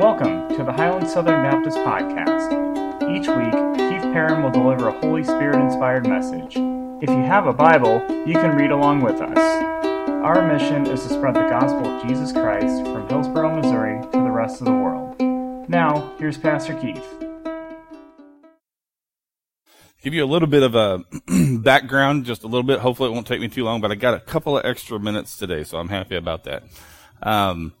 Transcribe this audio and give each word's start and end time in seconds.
Welcome 0.00 0.48
to 0.56 0.64
the 0.64 0.72
Highland 0.72 1.10
Southern 1.10 1.42
Baptist 1.42 1.76
Podcast. 1.76 2.48
Each 3.02 3.28
week, 3.28 3.52
Keith 3.76 4.02
Perrin 4.14 4.42
will 4.42 4.50
deliver 4.50 4.88
a 4.88 4.98
Holy 4.98 5.22
Spirit 5.22 5.62
inspired 5.62 6.08
message. 6.08 6.56
If 7.02 7.10
you 7.10 7.22
have 7.22 7.46
a 7.46 7.52
Bible, 7.52 8.02
you 8.26 8.32
can 8.32 8.56
read 8.56 8.70
along 8.70 9.02
with 9.02 9.20
us. 9.20 9.36
Our 10.24 10.40
mission 10.50 10.86
is 10.86 11.02
to 11.02 11.10
spread 11.10 11.34
the 11.34 11.40
gospel 11.40 11.86
of 11.86 12.08
Jesus 12.08 12.32
Christ 12.32 12.82
from 12.84 13.06
Hillsboro, 13.10 13.60
Missouri 13.60 14.00
to 14.00 14.18
the 14.20 14.30
rest 14.30 14.62
of 14.62 14.64
the 14.64 14.72
world. 14.72 15.20
Now, 15.68 16.14
here's 16.18 16.38
Pastor 16.38 16.72
Keith. 16.80 17.04
Give 20.02 20.14
you 20.14 20.24
a 20.24 20.30
little 20.32 20.48
bit 20.48 20.62
of 20.62 20.74
a 20.74 21.04
background, 21.58 22.24
just 22.24 22.42
a 22.42 22.46
little 22.46 22.62
bit. 22.62 22.78
Hopefully, 22.78 23.10
it 23.10 23.12
won't 23.12 23.26
take 23.26 23.42
me 23.42 23.48
too 23.48 23.64
long, 23.64 23.82
but 23.82 23.92
I 23.92 23.96
got 23.96 24.14
a 24.14 24.20
couple 24.20 24.56
of 24.56 24.64
extra 24.64 24.98
minutes 24.98 25.36
today, 25.36 25.62
so 25.62 25.76
I'm 25.76 25.90
happy 25.90 26.16
about 26.16 26.44
that. 26.44 26.62
Um, 27.22 27.74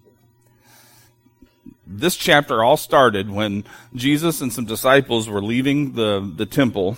this 1.92 2.14
chapter 2.14 2.62
all 2.62 2.76
started 2.76 3.30
when 3.30 3.64
Jesus 3.94 4.40
and 4.40 4.52
some 4.52 4.64
disciples 4.64 5.28
were 5.28 5.42
leaving 5.42 5.94
the, 5.94 6.32
the 6.36 6.46
temple, 6.46 6.96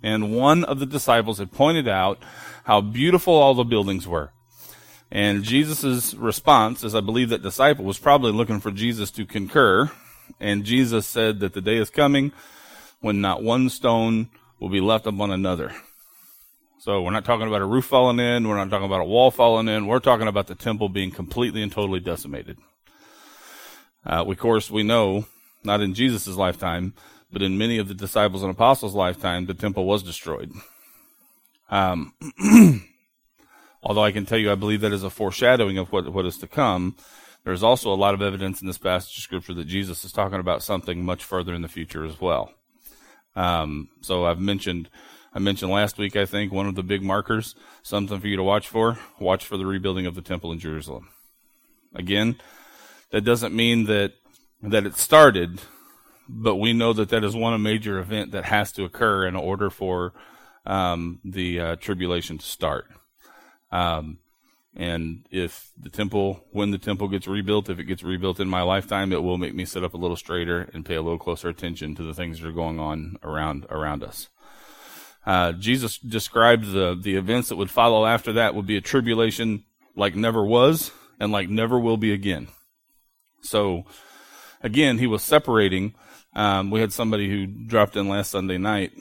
and 0.00 0.34
one 0.34 0.62
of 0.62 0.78
the 0.78 0.86
disciples 0.86 1.38
had 1.38 1.50
pointed 1.50 1.88
out 1.88 2.22
how 2.64 2.80
beautiful 2.80 3.34
all 3.34 3.54
the 3.54 3.64
buildings 3.64 4.06
were. 4.06 4.30
And 5.10 5.42
Jesus' 5.42 6.14
response, 6.14 6.84
as 6.84 6.94
I 6.94 7.00
believe 7.00 7.30
that 7.30 7.42
disciple 7.42 7.84
was 7.84 7.98
probably 7.98 8.30
looking 8.30 8.60
for 8.60 8.70
Jesus 8.70 9.10
to 9.12 9.26
concur, 9.26 9.90
and 10.38 10.64
Jesus 10.64 11.06
said 11.06 11.40
that 11.40 11.54
the 11.54 11.60
day 11.60 11.76
is 11.76 11.90
coming 11.90 12.30
when 13.00 13.20
not 13.20 13.42
one 13.42 13.68
stone 13.68 14.28
will 14.60 14.68
be 14.68 14.80
left 14.80 15.06
upon 15.06 15.32
another. 15.32 15.72
So 16.78 17.02
we're 17.02 17.10
not 17.10 17.24
talking 17.24 17.48
about 17.48 17.60
a 17.60 17.66
roof 17.66 17.86
falling 17.86 18.20
in, 18.20 18.46
we're 18.46 18.56
not 18.56 18.70
talking 18.70 18.86
about 18.86 19.00
a 19.00 19.04
wall 19.04 19.32
falling 19.32 19.66
in, 19.66 19.88
we're 19.88 19.98
talking 19.98 20.28
about 20.28 20.46
the 20.46 20.54
temple 20.54 20.88
being 20.88 21.10
completely 21.10 21.60
and 21.60 21.72
totally 21.72 22.00
decimated. 22.00 22.58
Uh, 24.06 24.24
of 24.26 24.38
course, 24.38 24.70
we 24.70 24.82
know, 24.82 25.26
not 25.64 25.80
in 25.80 25.94
Jesus' 25.94 26.28
lifetime, 26.28 26.94
but 27.32 27.42
in 27.42 27.58
many 27.58 27.78
of 27.78 27.88
the 27.88 27.94
disciples 27.94 28.42
and 28.42 28.50
apostles' 28.50 28.94
lifetime, 28.94 29.46
the 29.46 29.54
temple 29.54 29.84
was 29.84 30.02
destroyed. 30.02 30.52
Um, 31.70 32.14
although 33.82 34.04
I 34.04 34.12
can 34.12 34.24
tell 34.24 34.38
you, 34.38 34.50
I 34.50 34.54
believe 34.54 34.80
that 34.80 34.92
is 34.92 35.04
a 35.04 35.10
foreshadowing 35.10 35.78
of 35.78 35.92
what, 35.92 36.10
what 36.12 36.26
is 36.26 36.38
to 36.38 36.46
come. 36.46 36.96
There's 37.44 37.62
also 37.62 37.92
a 37.92 37.96
lot 37.96 38.14
of 38.14 38.22
evidence 38.22 38.60
in 38.60 38.66
this 38.66 38.78
passage 38.78 39.16
of 39.16 39.22
scripture 39.22 39.54
that 39.54 39.66
Jesus 39.66 40.04
is 40.04 40.12
talking 40.12 40.40
about 40.40 40.62
something 40.62 41.04
much 41.04 41.24
further 41.24 41.54
in 41.54 41.62
the 41.62 41.68
future 41.68 42.04
as 42.04 42.20
well. 42.20 42.52
Um, 43.36 43.88
so 44.00 44.24
I've 44.24 44.40
mentioned, 44.40 44.88
I 45.32 45.38
mentioned 45.38 45.70
last 45.70 45.98
week, 45.98 46.16
I 46.16 46.26
think, 46.26 46.52
one 46.52 46.66
of 46.66 46.74
the 46.74 46.82
big 46.82 47.02
markers, 47.02 47.54
something 47.82 48.18
for 48.20 48.26
you 48.26 48.36
to 48.36 48.42
watch 48.42 48.68
for. 48.68 48.98
Watch 49.20 49.44
for 49.44 49.56
the 49.56 49.66
rebuilding 49.66 50.06
of 50.06 50.14
the 50.14 50.22
temple 50.22 50.50
in 50.52 50.58
Jerusalem. 50.58 51.08
Again, 51.94 52.36
that 53.10 53.22
doesn't 53.22 53.54
mean 53.54 53.84
that 53.84 54.12
that 54.62 54.86
it 54.86 54.96
started, 54.96 55.60
but 56.28 56.56
we 56.56 56.72
know 56.72 56.92
that 56.92 57.10
that 57.10 57.24
is 57.24 57.34
one 57.34 57.60
major 57.62 57.98
event 57.98 58.32
that 58.32 58.44
has 58.44 58.72
to 58.72 58.84
occur 58.84 59.26
in 59.26 59.36
order 59.36 59.70
for 59.70 60.12
um, 60.66 61.20
the 61.24 61.60
uh, 61.60 61.76
tribulation 61.76 62.38
to 62.38 62.46
start. 62.46 62.86
Um, 63.70 64.18
and 64.74 65.26
if 65.30 65.70
the 65.76 65.90
temple, 65.90 66.44
when 66.50 66.70
the 66.70 66.78
temple 66.78 67.08
gets 67.08 67.26
rebuilt, 67.26 67.68
if 67.68 67.78
it 67.78 67.84
gets 67.84 68.02
rebuilt 68.02 68.38
in 68.38 68.48
my 68.48 68.62
lifetime, 68.62 69.12
it 69.12 69.22
will 69.22 69.38
make 69.38 69.54
me 69.54 69.64
sit 69.64 69.82
up 69.82 69.94
a 69.94 69.98
little 69.98 70.16
straighter 70.16 70.68
and 70.72 70.84
pay 70.84 70.94
a 70.94 71.02
little 71.02 71.18
closer 71.18 71.48
attention 71.48 71.94
to 71.96 72.02
the 72.02 72.14
things 72.14 72.40
that 72.40 72.48
are 72.48 72.52
going 72.52 72.78
on 72.78 73.16
around 73.22 73.66
around 73.70 74.04
us. 74.04 74.28
Uh, 75.26 75.52
Jesus 75.52 75.98
described 75.98 76.72
the 76.72 76.98
the 77.00 77.16
events 77.16 77.48
that 77.48 77.56
would 77.56 77.70
follow 77.70 78.06
after 78.06 78.32
that 78.34 78.54
would 78.54 78.66
be 78.66 78.76
a 78.76 78.80
tribulation 78.80 79.64
like 79.96 80.14
never 80.14 80.44
was 80.44 80.92
and 81.18 81.32
like 81.32 81.48
never 81.48 81.78
will 81.78 81.96
be 81.96 82.12
again. 82.12 82.48
So, 83.40 83.84
again, 84.62 84.98
he 84.98 85.06
was 85.06 85.22
separating. 85.22 85.94
Um, 86.34 86.70
we 86.70 86.80
had 86.80 86.92
somebody 86.92 87.28
who 87.28 87.46
dropped 87.46 87.96
in 87.96 88.08
last 88.08 88.30
Sunday 88.30 88.58
night 88.58 88.92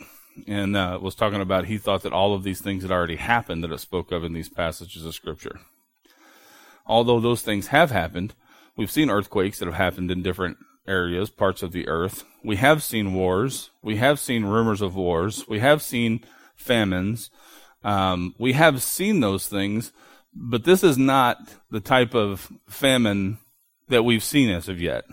and 0.47 0.75
uh, 0.75 0.99
was 1.01 1.15
talking 1.15 1.41
about 1.41 1.65
he 1.65 1.77
thought 1.77 2.03
that 2.03 2.13
all 2.13 2.33
of 2.33 2.43
these 2.43 2.61
things 2.61 2.83
had 2.83 2.91
already 2.91 3.15
happened 3.15 3.63
that 3.63 3.71
it 3.71 3.79
spoke 3.79 4.11
of 4.11 4.23
in 4.23 4.33
these 4.33 4.49
passages 4.49 5.05
of 5.05 5.15
Scripture. 5.15 5.59
Although 6.85 7.19
those 7.19 7.41
things 7.41 7.67
have 7.67 7.91
happened, 7.91 8.33
we've 8.75 8.91
seen 8.91 9.09
earthquakes 9.09 9.59
that 9.59 9.65
have 9.65 9.75
happened 9.75 10.11
in 10.11 10.21
different 10.23 10.57
areas, 10.87 11.29
parts 11.29 11.63
of 11.63 11.71
the 11.71 11.87
earth. 11.87 12.23
We 12.43 12.55
have 12.57 12.81
seen 12.81 13.13
wars. 13.13 13.71
We 13.81 13.97
have 13.97 14.19
seen 14.19 14.45
rumors 14.45 14.81
of 14.81 14.95
wars. 14.95 15.47
We 15.47 15.59
have 15.59 15.81
seen 15.81 16.23
famines. 16.55 17.29
Um, 17.83 18.35
we 18.37 18.53
have 18.53 18.81
seen 18.81 19.19
those 19.19 19.47
things, 19.47 19.91
but 20.33 20.63
this 20.63 20.83
is 20.83 20.97
not 20.97 21.37
the 21.69 21.79
type 21.79 22.15
of 22.15 22.51
famine 22.67 23.37
that 23.89 24.03
we've 24.03 24.23
seen 24.23 24.49
as 24.49 24.69
of 24.69 24.81
yet. 24.81 25.05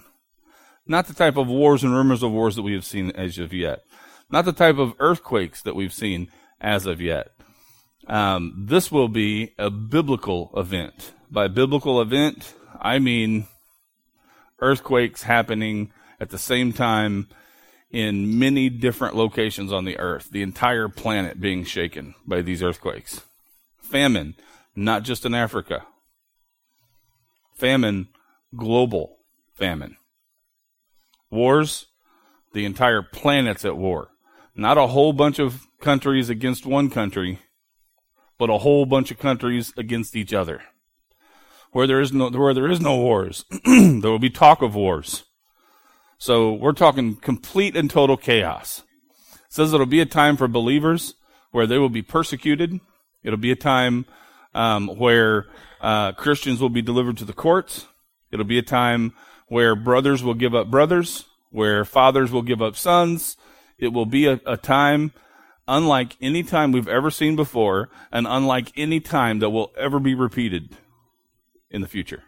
Not 0.86 1.06
the 1.06 1.14
type 1.14 1.36
of 1.36 1.48
wars 1.48 1.82
and 1.82 1.94
rumors 1.94 2.22
of 2.22 2.32
wars 2.32 2.56
that 2.56 2.62
we 2.62 2.74
have 2.74 2.84
seen 2.84 3.10
as 3.12 3.38
of 3.38 3.52
yet. 3.52 3.84
Not 4.30 4.44
the 4.44 4.52
type 4.52 4.78
of 4.78 4.94
earthquakes 4.98 5.62
that 5.62 5.74
we've 5.74 5.92
seen 5.92 6.30
as 6.60 6.86
of 6.86 7.00
yet. 7.00 7.28
Um, 8.06 8.66
this 8.68 8.92
will 8.92 9.08
be 9.08 9.54
a 9.58 9.70
biblical 9.70 10.50
event. 10.56 11.12
By 11.30 11.48
biblical 11.48 12.00
event, 12.00 12.54
I 12.80 12.98
mean 12.98 13.46
earthquakes 14.60 15.22
happening 15.22 15.92
at 16.20 16.30
the 16.30 16.38
same 16.38 16.72
time 16.72 17.28
in 17.90 18.38
many 18.38 18.68
different 18.68 19.14
locations 19.14 19.72
on 19.72 19.84
the 19.84 19.98
earth, 19.98 20.28
the 20.30 20.42
entire 20.42 20.88
planet 20.88 21.40
being 21.40 21.64
shaken 21.64 22.14
by 22.26 22.42
these 22.42 22.62
earthquakes. 22.62 23.22
Famine, 23.80 24.34
not 24.74 25.04
just 25.04 25.24
in 25.24 25.34
Africa. 25.34 25.86
Famine 27.54 28.08
global 28.56 29.18
famine. 29.54 29.96
Wars, 31.30 31.86
the 32.52 32.64
entire 32.64 33.02
planet's 33.02 33.64
at 33.64 33.76
war. 33.76 34.10
Not 34.54 34.78
a 34.78 34.88
whole 34.88 35.12
bunch 35.12 35.38
of 35.38 35.66
countries 35.80 36.30
against 36.30 36.64
one 36.64 36.88
country, 36.88 37.40
but 38.38 38.50
a 38.50 38.58
whole 38.58 38.86
bunch 38.86 39.10
of 39.10 39.18
countries 39.18 39.72
against 39.76 40.16
each 40.16 40.32
other. 40.32 40.62
Where 41.72 41.88
there 41.88 42.00
is 42.00 42.12
no 42.12 42.30
where 42.30 42.54
there 42.54 42.70
is 42.70 42.80
no 42.80 42.96
wars, 42.96 43.44
there 43.64 44.10
will 44.10 44.20
be 44.20 44.30
talk 44.30 44.62
of 44.62 44.76
wars. 44.76 45.24
So 46.18 46.52
we're 46.52 46.72
talking 46.72 47.16
complete 47.16 47.76
and 47.76 47.90
total 47.90 48.16
chaos. 48.16 48.82
It 49.34 49.52
says 49.52 49.74
it'll 49.74 49.86
be 49.86 50.00
a 50.00 50.06
time 50.06 50.36
for 50.36 50.46
believers 50.46 51.14
where 51.50 51.66
they 51.66 51.78
will 51.78 51.88
be 51.88 52.02
persecuted. 52.02 52.80
It'll 53.24 53.38
be 53.38 53.50
a 53.50 53.56
time 53.56 54.06
um, 54.54 54.88
where 54.88 55.46
uh, 55.80 56.12
Christians 56.12 56.60
will 56.60 56.70
be 56.70 56.82
delivered 56.82 57.16
to 57.18 57.24
the 57.24 57.32
courts. 57.32 57.86
It'll 58.34 58.44
be 58.44 58.58
a 58.58 58.62
time 58.62 59.12
where 59.46 59.76
brothers 59.76 60.24
will 60.24 60.34
give 60.34 60.56
up 60.56 60.68
brothers, 60.68 61.26
where 61.50 61.84
fathers 61.84 62.32
will 62.32 62.42
give 62.42 62.60
up 62.60 62.74
sons. 62.76 63.36
It 63.78 63.92
will 63.92 64.06
be 64.06 64.26
a, 64.26 64.40
a 64.44 64.56
time 64.56 65.12
unlike 65.68 66.16
any 66.20 66.42
time 66.42 66.72
we've 66.72 66.88
ever 66.88 67.12
seen 67.12 67.36
before, 67.36 67.90
and 68.10 68.26
unlike 68.28 68.72
any 68.76 68.98
time 68.98 69.38
that 69.38 69.50
will 69.50 69.72
ever 69.78 70.00
be 70.00 70.16
repeated 70.16 70.76
in 71.70 71.80
the 71.80 71.86
future. 71.86 72.24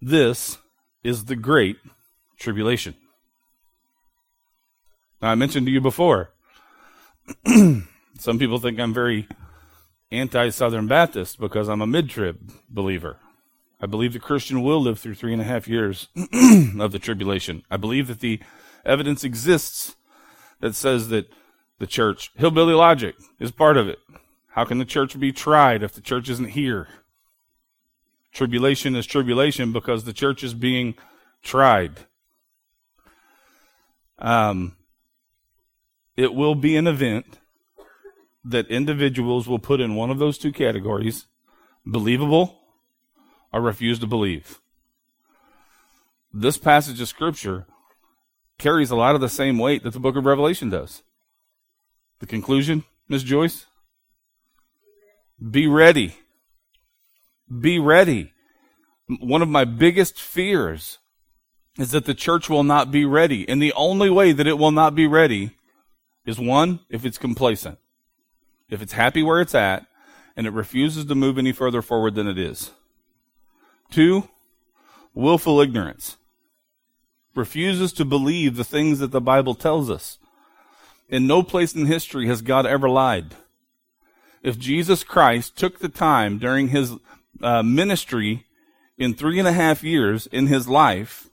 This 0.00 0.58
is 1.04 1.26
the 1.26 1.36
Great 1.36 1.76
Tribulation. 2.40 2.96
Now, 5.22 5.30
I 5.30 5.36
mentioned 5.36 5.66
to 5.66 5.72
you 5.72 5.80
before, 5.80 6.30
some 7.46 8.38
people 8.40 8.58
think 8.58 8.80
I'm 8.80 8.92
very 8.92 9.28
anti 10.10 10.48
Southern 10.48 10.88
Baptist 10.88 11.38
because 11.38 11.68
I'm 11.68 11.80
a 11.80 11.86
mid 11.86 12.10
trib 12.10 12.50
believer. 12.68 13.18
I 13.82 13.86
believe 13.86 14.12
the 14.12 14.20
Christian 14.20 14.62
will 14.62 14.80
live 14.80 15.00
through 15.00 15.16
three 15.16 15.32
and 15.32 15.42
a 15.42 15.44
half 15.44 15.66
years 15.66 16.06
of 16.78 16.92
the 16.92 17.00
tribulation. 17.00 17.64
I 17.68 17.76
believe 17.76 18.06
that 18.06 18.20
the 18.20 18.38
evidence 18.84 19.24
exists 19.24 19.96
that 20.60 20.76
says 20.76 21.08
that 21.08 21.28
the 21.80 21.88
church, 21.88 22.30
hillbilly 22.36 22.74
logic, 22.74 23.16
is 23.40 23.50
part 23.50 23.76
of 23.76 23.88
it. 23.88 23.98
How 24.50 24.64
can 24.64 24.78
the 24.78 24.84
church 24.84 25.18
be 25.18 25.32
tried 25.32 25.82
if 25.82 25.92
the 25.92 26.00
church 26.00 26.28
isn't 26.28 26.50
here? 26.50 26.86
Tribulation 28.32 28.94
is 28.94 29.04
tribulation 29.04 29.72
because 29.72 30.04
the 30.04 30.12
church 30.12 30.44
is 30.44 30.54
being 30.54 30.94
tried. 31.42 32.06
Um, 34.20 34.76
it 36.16 36.34
will 36.34 36.54
be 36.54 36.76
an 36.76 36.86
event 36.86 37.40
that 38.44 38.68
individuals 38.68 39.48
will 39.48 39.58
put 39.58 39.80
in 39.80 39.96
one 39.96 40.10
of 40.10 40.20
those 40.20 40.38
two 40.38 40.52
categories 40.52 41.26
believable 41.84 42.61
or 43.52 43.60
refuse 43.60 43.98
to 43.98 44.06
believe. 44.06 44.60
This 46.32 46.56
passage 46.56 47.00
of 47.00 47.08
Scripture 47.08 47.66
carries 48.58 48.90
a 48.90 48.96
lot 48.96 49.14
of 49.14 49.20
the 49.20 49.28
same 49.28 49.58
weight 49.58 49.82
that 49.82 49.92
the 49.92 50.00
book 50.00 50.16
of 50.16 50.24
Revelation 50.24 50.70
does. 50.70 51.02
The 52.20 52.26
conclusion, 52.26 52.84
Ms. 53.08 53.24
Joyce? 53.24 53.66
Be 55.50 55.66
ready. 55.66 56.16
Be 57.60 57.78
ready. 57.78 58.32
One 59.20 59.42
of 59.42 59.48
my 59.48 59.64
biggest 59.64 60.20
fears 60.20 60.98
is 61.78 61.90
that 61.90 62.04
the 62.04 62.14
church 62.14 62.48
will 62.48 62.64
not 62.64 62.90
be 62.90 63.04
ready. 63.04 63.48
And 63.48 63.60
the 63.60 63.72
only 63.74 64.08
way 64.08 64.32
that 64.32 64.46
it 64.46 64.58
will 64.58 64.70
not 64.70 64.94
be 64.94 65.06
ready 65.06 65.56
is 66.24 66.38
one, 66.38 66.80
if 66.88 67.04
it's 67.04 67.18
complacent. 67.18 67.78
If 68.70 68.80
it's 68.80 68.92
happy 68.92 69.22
where 69.22 69.40
it's 69.40 69.54
at 69.54 69.86
and 70.36 70.46
it 70.46 70.52
refuses 70.52 71.04
to 71.06 71.14
move 71.14 71.36
any 71.36 71.52
further 71.52 71.82
forward 71.82 72.14
than 72.14 72.28
it 72.28 72.38
is. 72.38 72.70
Two, 73.92 74.26
willful 75.12 75.60
ignorance, 75.60 76.16
refuses 77.34 77.92
to 77.92 78.06
believe 78.06 78.56
the 78.56 78.64
things 78.64 79.00
that 79.00 79.10
the 79.10 79.20
Bible 79.20 79.54
tells 79.54 79.90
us. 79.90 80.18
In 81.10 81.26
no 81.26 81.42
place 81.42 81.74
in 81.74 81.84
history 81.84 82.26
has 82.26 82.40
God 82.40 82.64
ever 82.64 82.88
lied. 82.88 83.34
If 84.42 84.58
Jesus 84.58 85.04
Christ 85.04 85.58
took 85.58 85.78
the 85.78 85.90
time 85.90 86.38
during 86.38 86.68
his 86.68 86.94
uh, 87.42 87.62
ministry 87.62 88.46
in 88.96 89.12
three 89.12 89.38
and 89.38 89.46
a 89.46 89.52
half 89.52 89.84
years 89.84 90.26
in 90.26 90.46
his 90.46 90.66
life 90.66 91.28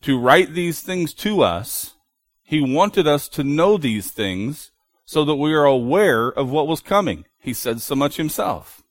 to 0.00 0.18
write 0.18 0.54
these 0.54 0.80
things 0.80 1.14
to 1.14 1.42
us, 1.42 1.94
he 2.42 2.60
wanted 2.60 3.06
us 3.06 3.28
to 3.28 3.44
know 3.44 3.76
these 3.76 4.10
things 4.10 4.72
so 5.04 5.24
that 5.24 5.36
we 5.36 5.54
are 5.54 5.66
aware 5.66 6.26
of 6.26 6.50
what 6.50 6.66
was 6.66 6.80
coming. 6.80 7.26
He 7.38 7.54
said 7.54 7.80
so 7.80 7.94
much 7.94 8.16
himself. 8.16 8.81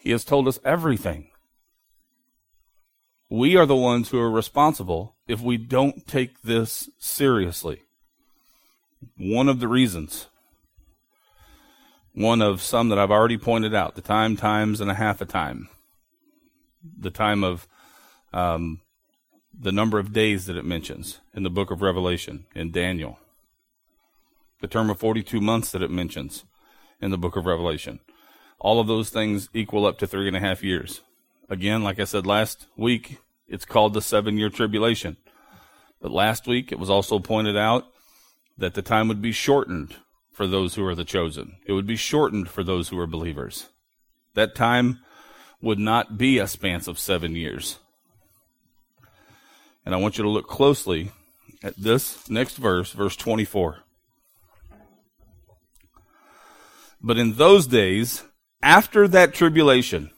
He 0.00 0.10
has 0.12 0.24
told 0.24 0.48
us 0.48 0.58
everything. 0.64 1.28
We 3.28 3.54
are 3.56 3.66
the 3.66 3.76
ones 3.76 4.08
who 4.08 4.18
are 4.18 4.30
responsible 4.30 5.14
if 5.28 5.40
we 5.40 5.58
don't 5.58 6.06
take 6.06 6.40
this 6.42 6.88
seriously. 6.98 7.82
One 9.16 9.48
of 9.48 9.60
the 9.60 9.68
reasons, 9.68 10.26
one 12.14 12.40
of 12.40 12.62
some 12.62 12.88
that 12.88 12.98
I've 12.98 13.10
already 13.10 13.38
pointed 13.38 13.74
out, 13.74 13.94
the 13.94 14.00
time, 14.00 14.36
times, 14.36 14.80
and 14.80 14.90
a 14.90 14.94
half 14.94 15.20
a 15.20 15.26
time. 15.26 15.68
The 16.98 17.10
time 17.10 17.44
of 17.44 17.68
um, 18.32 18.80
the 19.56 19.72
number 19.72 19.98
of 19.98 20.14
days 20.14 20.46
that 20.46 20.56
it 20.56 20.64
mentions 20.64 21.20
in 21.34 21.42
the 21.42 21.50
book 21.50 21.70
of 21.70 21.82
Revelation, 21.82 22.46
in 22.54 22.72
Daniel. 22.72 23.18
The 24.60 24.68
term 24.68 24.88
of 24.88 24.98
42 24.98 25.40
months 25.42 25.70
that 25.72 25.82
it 25.82 25.90
mentions 25.90 26.44
in 27.02 27.10
the 27.10 27.18
book 27.18 27.36
of 27.36 27.44
Revelation. 27.44 28.00
All 28.60 28.78
of 28.78 28.86
those 28.86 29.10
things 29.10 29.48
equal 29.54 29.86
up 29.86 29.98
to 29.98 30.06
three 30.06 30.28
and 30.28 30.36
a 30.36 30.40
half 30.40 30.62
years. 30.62 31.00
Again, 31.48 31.82
like 31.82 31.98
I 31.98 32.04
said 32.04 32.26
last 32.26 32.66
week, 32.76 33.18
it's 33.48 33.64
called 33.64 33.94
the 33.94 34.02
seven 34.02 34.36
year 34.38 34.50
tribulation. 34.50 35.16
But 36.00 36.12
last 36.12 36.46
week, 36.46 36.70
it 36.70 36.78
was 36.78 36.90
also 36.90 37.18
pointed 37.18 37.56
out 37.56 37.86
that 38.56 38.74
the 38.74 38.82
time 38.82 39.08
would 39.08 39.20
be 39.20 39.32
shortened 39.32 39.96
for 40.30 40.46
those 40.46 40.74
who 40.74 40.86
are 40.86 40.94
the 40.94 41.04
chosen. 41.04 41.56
It 41.66 41.72
would 41.72 41.86
be 41.86 41.96
shortened 41.96 42.48
for 42.48 42.62
those 42.62 42.88
who 42.88 42.98
are 42.98 43.06
believers. 43.06 43.68
That 44.34 44.54
time 44.54 45.00
would 45.60 45.78
not 45.78 46.16
be 46.16 46.38
a 46.38 46.46
span 46.46 46.82
of 46.86 46.98
seven 46.98 47.34
years. 47.34 47.78
And 49.84 49.94
I 49.94 49.98
want 49.98 50.18
you 50.18 50.24
to 50.24 50.30
look 50.30 50.46
closely 50.46 51.10
at 51.62 51.76
this 51.76 52.30
next 52.30 52.56
verse, 52.56 52.92
verse 52.92 53.16
24. 53.16 53.80
But 57.02 57.18
in 57.18 57.34
those 57.34 57.66
days, 57.66 58.24
after 58.62 59.08
that 59.08 59.34
tribulation, 59.34 60.10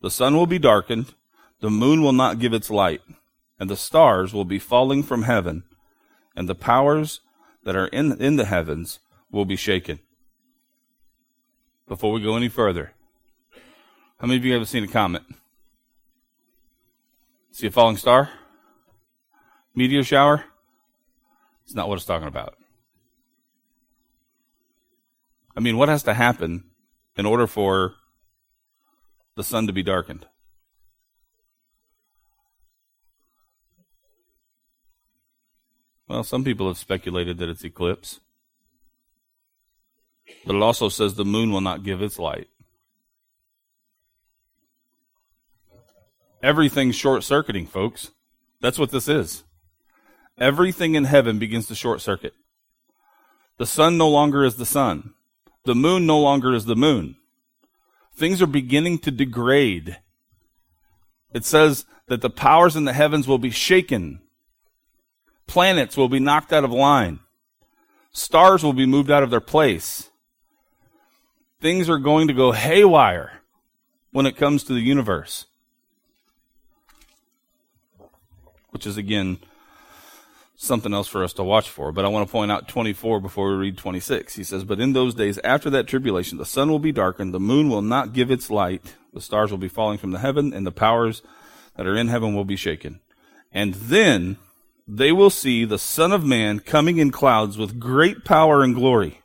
the 0.00 0.10
sun 0.10 0.36
will 0.36 0.46
be 0.46 0.58
darkened, 0.58 1.14
the 1.60 1.70
moon 1.70 2.02
will 2.02 2.12
not 2.12 2.38
give 2.38 2.52
its 2.52 2.70
light, 2.70 3.00
and 3.58 3.70
the 3.70 3.76
stars 3.76 4.34
will 4.34 4.44
be 4.44 4.58
falling 4.58 5.02
from 5.02 5.22
heaven, 5.22 5.64
and 6.36 6.48
the 6.48 6.54
powers 6.54 7.20
that 7.62 7.76
are 7.76 7.86
in, 7.86 8.20
in 8.20 8.36
the 8.36 8.44
heavens 8.44 8.98
will 9.30 9.44
be 9.44 9.56
shaken. 9.56 10.00
Before 11.86 12.12
we 12.12 12.22
go 12.22 12.36
any 12.36 12.48
further, 12.48 12.92
how 14.18 14.26
many 14.26 14.38
of 14.38 14.44
you 14.44 14.54
have 14.54 14.68
seen 14.68 14.84
a 14.84 14.88
comet? 14.88 15.22
See 17.52 17.66
a 17.66 17.70
falling 17.70 17.96
star? 17.96 18.30
Meteor 19.74 20.02
shower? 20.02 20.44
It's 21.64 21.74
not 21.74 21.88
what 21.88 21.96
it's 21.96 22.04
talking 22.04 22.28
about. 22.28 22.56
I 25.56 25.60
mean, 25.60 25.76
what 25.76 25.88
has 25.88 26.02
to 26.04 26.14
happen 26.14 26.64
in 27.16 27.26
order 27.26 27.46
for 27.46 27.94
the 29.36 29.44
sun 29.44 29.66
to 29.66 29.72
be 29.72 29.82
darkened? 29.82 30.26
Well, 36.08 36.22
some 36.22 36.44
people 36.44 36.68
have 36.68 36.78
speculated 36.78 37.38
that 37.38 37.48
it's 37.48 37.64
eclipse. 37.64 38.20
But 40.46 40.56
it 40.56 40.62
also 40.62 40.88
says 40.88 41.14
the 41.14 41.24
moon 41.24 41.50
will 41.50 41.60
not 41.60 41.82
give 41.82 42.02
its 42.02 42.18
light. 42.18 42.48
Everything's 46.42 46.94
short 46.94 47.24
circuiting, 47.24 47.66
folks. 47.66 48.10
That's 48.60 48.78
what 48.78 48.90
this 48.90 49.08
is. 49.08 49.44
Everything 50.38 50.94
in 50.94 51.04
heaven 51.04 51.38
begins 51.38 51.68
to 51.68 51.74
short 51.74 52.00
circuit. 52.00 52.34
The 53.56 53.66
sun 53.66 53.96
no 53.96 54.08
longer 54.08 54.44
is 54.44 54.56
the 54.56 54.66
sun. 54.66 55.14
The 55.64 55.74
moon 55.74 56.06
no 56.06 56.18
longer 56.18 56.52
is 56.52 56.66
the 56.66 56.76
moon. 56.76 57.16
Things 58.14 58.40
are 58.42 58.46
beginning 58.46 58.98
to 59.00 59.10
degrade. 59.10 59.98
It 61.32 61.44
says 61.44 61.84
that 62.08 62.20
the 62.20 62.30
powers 62.30 62.76
in 62.76 62.84
the 62.84 62.92
heavens 62.92 63.26
will 63.26 63.38
be 63.38 63.50
shaken 63.50 64.20
Planets 65.46 65.96
will 65.96 66.08
be 66.08 66.20
knocked 66.20 66.52
out 66.52 66.64
of 66.64 66.72
line. 66.72 67.20
Stars 68.12 68.62
will 68.62 68.72
be 68.72 68.86
moved 68.86 69.10
out 69.10 69.22
of 69.22 69.30
their 69.30 69.40
place. 69.40 70.10
Things 71.60 71.88
are 71.88 71.98
going 71.98 72.28
to 72.28 72.34
go 72.34 72.52
haywire 72.52 73.40
when 74.12 74.26
it 74.26 74.36
comes 74.36 74.64
to 74.64 74.72
the 74.72 74.80
universe. 74.80 75.46
Which 78.70 78.86
is, 78.86 78.96
again, 78.96 79.38
something 80.64 80.92
else 80.92 81.08
for 81.08 81.22
us 81.22 81.32
to 81.34 81.44
watch 81.44 81.68
for. 81.68 81.92
But 81.92 82.04
I 82.04 82.08
want 82.08 82.26
to 82.26 82.32
point 82.32 82.50
out 82.50 82.68
24 82.68 83.20
before 83.20 83.50
we 83.50 83.54
read 83.54 83.78
26. 83.78 84.34
He 84.34 84.44
says, 84.44 84.64
But 84.64 84.80
in 84.80 84.92
those 84.92 85.14
days 85.14 85.38
after 85.44 85.70
that 85.70 85.86
tribulation, 85.86 86.38
the 86.38 86.46
sun 86.46 86.70
will 86.70 86.78
be 86.78 86.92
darkened, 86.92 87.32
the 87.32 87.40
moon 87.40 87.68
will 87.68 87.82
not 87.82 88.12
give 88.12 88.30
its 88.30 88.50
light, 88.50 88.96
the 89.12 89.20
stars 89.20 89.50
will 89.50 89.58
be 89.58 89.68
falling 89.68 89.98
from 89.98 90.10
the 90.10 90.18
heaven, 90.18 90.52
and 90.52 90.66
the 90.66 90.72
powers 90.72 91.22
that 91.76 91.86
are 91.86 91.96
in 91.96 92.08
heaven 92.08 92.34
will 92.34 92.44
be 92.44 92.56
shaken. 92.56 93.00
And 93.52 93.74
then 93.74 94.36
they 94.86 95.12
will 95.12 95.30
see 95.30 95.64
the 95.64 95.78
Son 95.78 96.12
of 96.12 96.24
Man 96.24 96.60
coming 96.60 96.98
in 96.98 97.10
clouds 97.10 97.56
with 97.56 97.80
great 97.80 98.24
power 98.24 98.62
and 98.62 98.74
glory. 98.74 99.20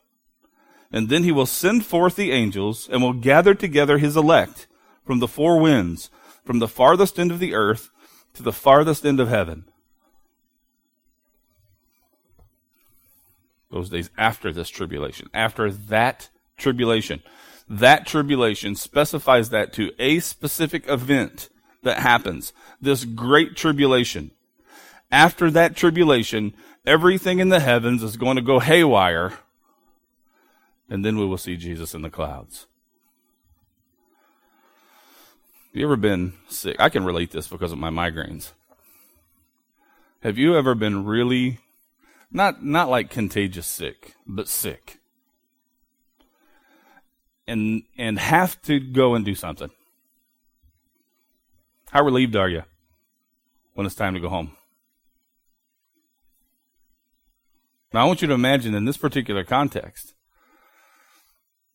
And 0.91 1.09
then 1.09 1.23
he 1.23 1.31
will 1.31 1.45
send 1.45 1.85
forth 1.85 2.15
the 2.15 2.31
angels 2.31 2.87
and 2.91 3.01
will 3.01 3.13
gather 3.13 3.53
together 3.53 3.97
his 3.97 4.17
elect 4.17 4.67
from 5.05 5.19
the 5.19 5.27
four 5.27 5.59
winds, 5.59 6.09
from 6.43 6.59
the 6.59 6.67
farthest 6.67 7.19
end 7.19 7.31
of 7.31 7.39
the 7.39 7.53
earth 7.53 7.89
to 8.33 8.43
the 8.43 8.53
farthest 8.53 9.05
end 9.05 9.19
of 9.19 9.27
heaven. 9.27 9.65
Those 13.71 13.89
days 13.89 14.09
after 14.17 14.51
this 14.51 14.69
tribulation, 14.69 15.29
after 15.33 15.71
that 15.71 16.29
tribulation. 16.57 17.21
That 17.67 18.07
tribulation 18.07 18.75
specifies 18.75 19.51
that 19.51 19.73
to 19.73 19.91
a 19.99 20.19
specific 20.19 20.89
event 20.89 21.49
that 21.83 21.99
happens. 21.99 22.51
This 22.81 23.05
great 23.05 23.55
tribulation 23.55 24.31
after 25.11 25.49
that 25.51 25.75
tribulation, 25.75 26.53
everything 26.85 27.39
in 27.39 27.49
the 27.49 27.59
heavens 27.59 28.03
is 28.03 28.17
going 28.17 28.35
to 28.35 28.41
go 28.41 28.59
haywire, 28.59 29.33
and 30.89 31.03
then 31.03 31.17
we 31.17 31.25
will 31.25 31.37
see 31.37 31.57
Jesus 31.57 31.93
in 31.93 32.01
the 32.01 32.09
clouds. 32.09 32.67
Have 35.67 35.75
you 35.75 35.85
ever 35.85 35.95
been 35.95 36.33
sick? 36.47 36.75
I 36.79 36.89
can 36.89 37.05
relate 37.05 37.31
this 37.31 37.47
because 37.47 37.71
of 37.71 37.77
my 37.77 37.89
migraines. 37.89 38.51
Have 40.21 40.37
you 40.37 40.57
ever 40.57 40.75
been 40.75 41.05
really 41.05 41.59
not 42.31 42.63
not 42.63 42.89
like 42.89 43.09
contagious 43.09 43.67
sick, 43.67 44.15
but 44.25 44.47
sick? 44.47 44.99
And 47.47 47.83
and 47.97 48.19
have 48.19 48.61
to 48.63 48.79
go 48.79 49.15
and 49.15 49.25
do 49.25 49.35
something. 49.35 49.71
How 51.91 52.03
relieved 52.03 52.35
are 52.35 52.49
you 52.49 52.63
when 53.73 53.85
it's 53.85 53.95
time 53.95 54.13
to 54.13 54.19
go 54.19 54.29
home? 54.29 54.55
Now, 57.91 58.03
I 58.03 58.07
want 58.07 58.21
you 58.21 58.27
to 58.27 58.35
imagine 58.35 58.75
in 58.75 58.85
this 58.85 58.97
particular 58.97 59.43
context, 59.43 60.13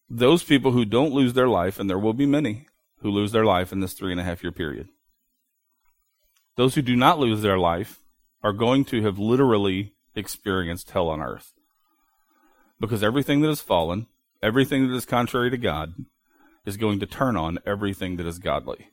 those 0.08 0.44
people 0.44 0.70
who 0.70 0.84
don't 0.84 1.12
lose 1.12 1.32
their 1.32 1.48
life, 1.48 1.80
and 1.80 1.90
there 1.90 1.98
will 1.98 2.12
be 2.12 2.26
many 2.26 2.66
who 3.00 3.10
lose 3.10 3.32
their 3.32 3.44
life 3.44 3.72
in 3.72 3.80
this 3.80 3.94
three 3.94 4.12
and 4.12 4.20
a 4.20 4.24
half 4.24 4.44
year 4.44 4.52
period. 4.52 4.88
Those 6.56 6.76
who 6.76 6.82
do 6.82 6.94
not 6.94 7.18
lose 7.18 7.42
their 7.42 7.58
life 7.58 7.98
are 8.42 8.52
going 8.52 8.84
to 8.86 9.02
have 9.02 9.18
literally 9.18 9.94
experienced 10.14 10.90
hell 10.90 11.08
on 11.08 11.20
earth. 11.20 11.52
Because 12.80 13.02
everything 13.02 13.40
that 13.42 13.50
is 13.50 13.60
fallen, 13.60 14.06
everything 14.42 14.88
that 14.88 14.94
is 14.94 15.06
contrary 15.06 15.50
to 15.50 15.56
God, 15.56 15.94
is 16.64 16.76
going 16.76 17.00
to 17.00 17.06
turn 17.06 17.36
on 17.36 17.58
everything 17.66 18.16
that 18.16 18.26
is 18.26 18.38
godly. 18.38 18.88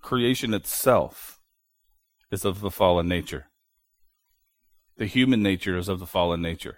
Creation 0.00 0.54
itself 0.54 1.40
is 2.30 2.44
of 2.44 2.60
the 2.60 2.70
fallen 2.70 3.08
nature 3.08 3.46
the 5.00 5.06
human 5.06 5.42
nature 5.42 5.78
is 5.78 5.88
of 5.88 5.98
the 5.98 6.06
fallen 6.06 6.42
nature. 6.42 6.76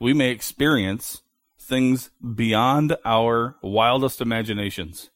We 0.00 0.14
may 0.14 0.30
experience 0.30 1.20
things 1.60 2.08
beyond 2.34 2.96
our 3.04 3.56
wildest 3.62 4.22
imaginations. 4.22 5.10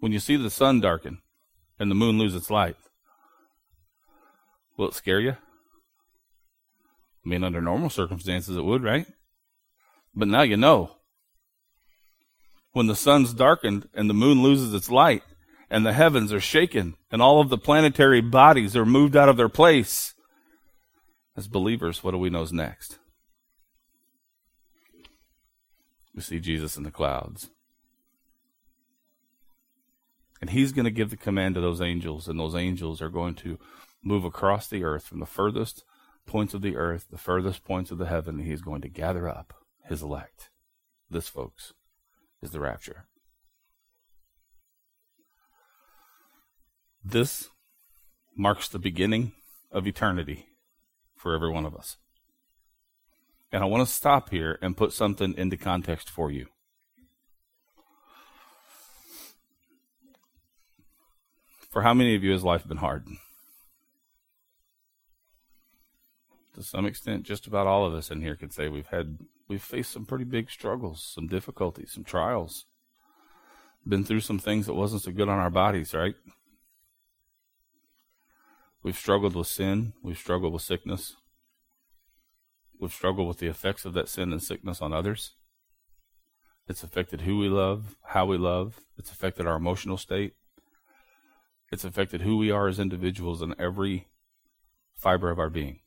When 0.00 0.12
you 0.12 0.20
see 0.20 0.36
the 0.36 0.50
sun 0.50 0.80
darken 0.80 1.18
and 1.78 1.90
the 1.90 1.94
moon 1.94 2.18
lose 2.18 2.34
its 2.34 2.50
light, 2.50 2.76
will 4.76 4.88
it 4.88 4.94
scare 4.94 5.20
you? 5.20 5.32
I 5.32 7.28
mean, 7.28 7.44
under 7.44 7.60
normal 7.60 7.90
circumstances, 7.90 8.56
it 8.56 8.64
would, 8.64 8.82
right? 8.82 9.06
But 10.14 10.28
now 10.28 10.42
you 10.42 10.56
know 10.56 10.92
when 12.72 12.86
the 12.86 12.96
sun's 12.96 13.34
darkened 13.34 13.88
and 13.92 14.08
the 14.08 14.14
moon 14.14 14.42
loses 14.42 14.72
its 14.72 14.90
light 14.90 15.22
and 15.68 15.84
the 15.84 15.92
heavens 15.92 16.32
are 16.32 16.40
shaken 16.40 16.94
and 17.10 17.20
all 17.20 17.40
of 17.40 17.48
the 17.48 17.58
planetary 17.58 18.20
bodies 18.20 18.76
are 18.76 18.86
moved 18.86 19.16
out 19.16 19.28
of 19.28 19.36
their 19.36 19.48
place. 19.48 20.14
As 21.36 21.48
believers, 21.48 22.02
what 22.02 22.12
do 22.12 22.18
we 22.18 22.30
know 22.30 22.42
is 22.42 22.52
next? 22.52 22.98
We 26.14 26.22
see 26.22 26.40
Jesus 26.40 26.76
in 26.76 26.82
the 26.82 26.90
clouds. 26.90 27.50
And 30.40 30.50
he's 30.50 30.72
going 30.72 30.84
to 30.84 30.90
give 30.90 31.10
the 31.10 31.16
command 31.16 31.54
to 31.54 31.60
those 31.60 31.80
angels, 31.80 32.28
and 32.28 32.38
those 32.38 32.54
angels 32.54 33.02
are 33.02 33.08
going 33.08 33.34
to 33.36 33.58
move 34.02 34.24
across 34.24 34.68
the 34.68 34.84
earth 34.84 35.04
from 35.04 35.20
the 35.20 35.26
furthest 35.26 35.84
points 36.26 36.54
of 36.54 36.62
the 36.62 36.76
earth, 36.76 37.06
the 37.10 37.18
furthest 37.18 37.64
points 37.64 37.90
of 37.90 37.98
the 37.98 38.06
heaven, 38.06 38.38
and 38.38 38.46
he's 38.46 38.62
going 38.62 38.82
to 38.82 38.88
gather 38.88 39.28
up 39.28 39.54
his 39.88 40.02
elect. 40.02 40.50
This, 41.10 41.28
folks, 41.28 41.72
is 42.42 42.50
the 42.50 42.60
rapture. 42.60 43.06
This 47.04 47.48
marks 48.36 48.68
the 48.68 48.78
beginning 48.78 49.32
of 49.72 49.86
eternity 49.86 50.46
for 51.16 51.34
every 51.34 51.50
one 51.50 51.64
of 51.64 51.74
us. 51.74 51.96
And 53.50 53.62
I 53.62 53.66
want 53.66 53.86
to 53.86 53.92
stop 53.92 54.30
here 54.30 54.58
and 54.60 54.76
put 54.76 54.92
something 54.92 55.34
into 55.36 55.56
context 55.56 56.10
for 56.10 56.30
you. 56.30 56.46
For 61.70 61.82
how 61.82 61.94
many 61.94 62.14
of 62.14 62.24
you 62.24 62.32
has 62.32 62.44
life 62.44 62.66
been 62.66 62.78
hard? 62.78 63.06
To 66.54 66.62
some 66.62 66.86
extent, 66.86 67.24
just 67.24 67.46
about 67.46 67.66
all 67.66 67.86
of 67.86 67.94
us 67.94 68.10
in 68.10 68.20
here 68.20 68.34
could 68.34 68.52
say 68.52 68.68
we've 68.68 68.88
had 68.88 69.18
we've 69.48 69.62
faced 69.62 69.92
some 69.92 70.04
pretty 70.04 70.24
big 70.24 70.50
struggles, 70.50 71.02
some 71.02 71.28
difficulties, 71.28 71.92
some 71.92 72.04
trials. 72.04 72.64
Been 73.86 74.04
through 74.04 74.20
some 74.20 74.38
things 74.38 74.66
that 74.66 74.74
wasn't 74.74 75.02
so 75.02 75.12
good 75.12 75.28
on 75.28 75.38
our 75.38 75.50
bodies, 75.50 75.94
right? 75.94 76.14
We've 78.82 78.98
struggled 78.98 79.36
with 79.36 79.46
sin, 79.46 79.92
we've 80.02 80.18
struggled 80.18 80.52
with 80.52 80.62
sickness. 80.62 81.16
We've 82.80 82.92
struggled 82.92 83.28
with 83.28 83.38
the 83.38 83.48
effects 83.48 83.84
of 83.84 83.92
that 83.94 84.08
sin 84.08 84.32
and 84.32 84.42
sickness 84.42 84.80
on 84.80 84.92
others. 84.92 85.32
It's 86.68 86.82
affected 86.82 87.22
who 87.22 87.38
we 87.38 87.48
love, 87.48 87.96
how 88.04 88.26
we 88.26 88.36
love. 88.36 88.80
It's 88.96 89.10
affected 89.10 89.46
our 89.46 89.56
emotional 89.56 89.96
state. 89.96 90.34
It's 91.70 91.84
affected 91.84 92.22
who 92.22 92.38
we 92.38 92.50
are 92.50 92.68
as 92.68 92.78
individuals 92.78 93.42
in 93.42 93.54
every 93.58 94.08
fiber 94.94 95.30
of 95.30 95.38
our 95.38 95.50
being. 95.50 95.80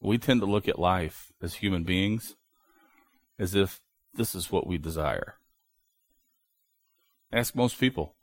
We 0.00 0.18
tend 0.18 0.40
to 0.40 0.46
look 0.46 0.68
at 0.68 0.78
life 0.78 1.32
as 1.42 1.54
human 1.54 1.84
beings 1.84 2.36
as 3.38 3.54
if 3.54 3.80
this 4.14 4.34
is 4.34 4.52
what 4.52 4.66
we 4.66 4.78
desire. 4.78 5.36
Ask 7.32 7.54
most 7.54 7.80
people 7.80 8.14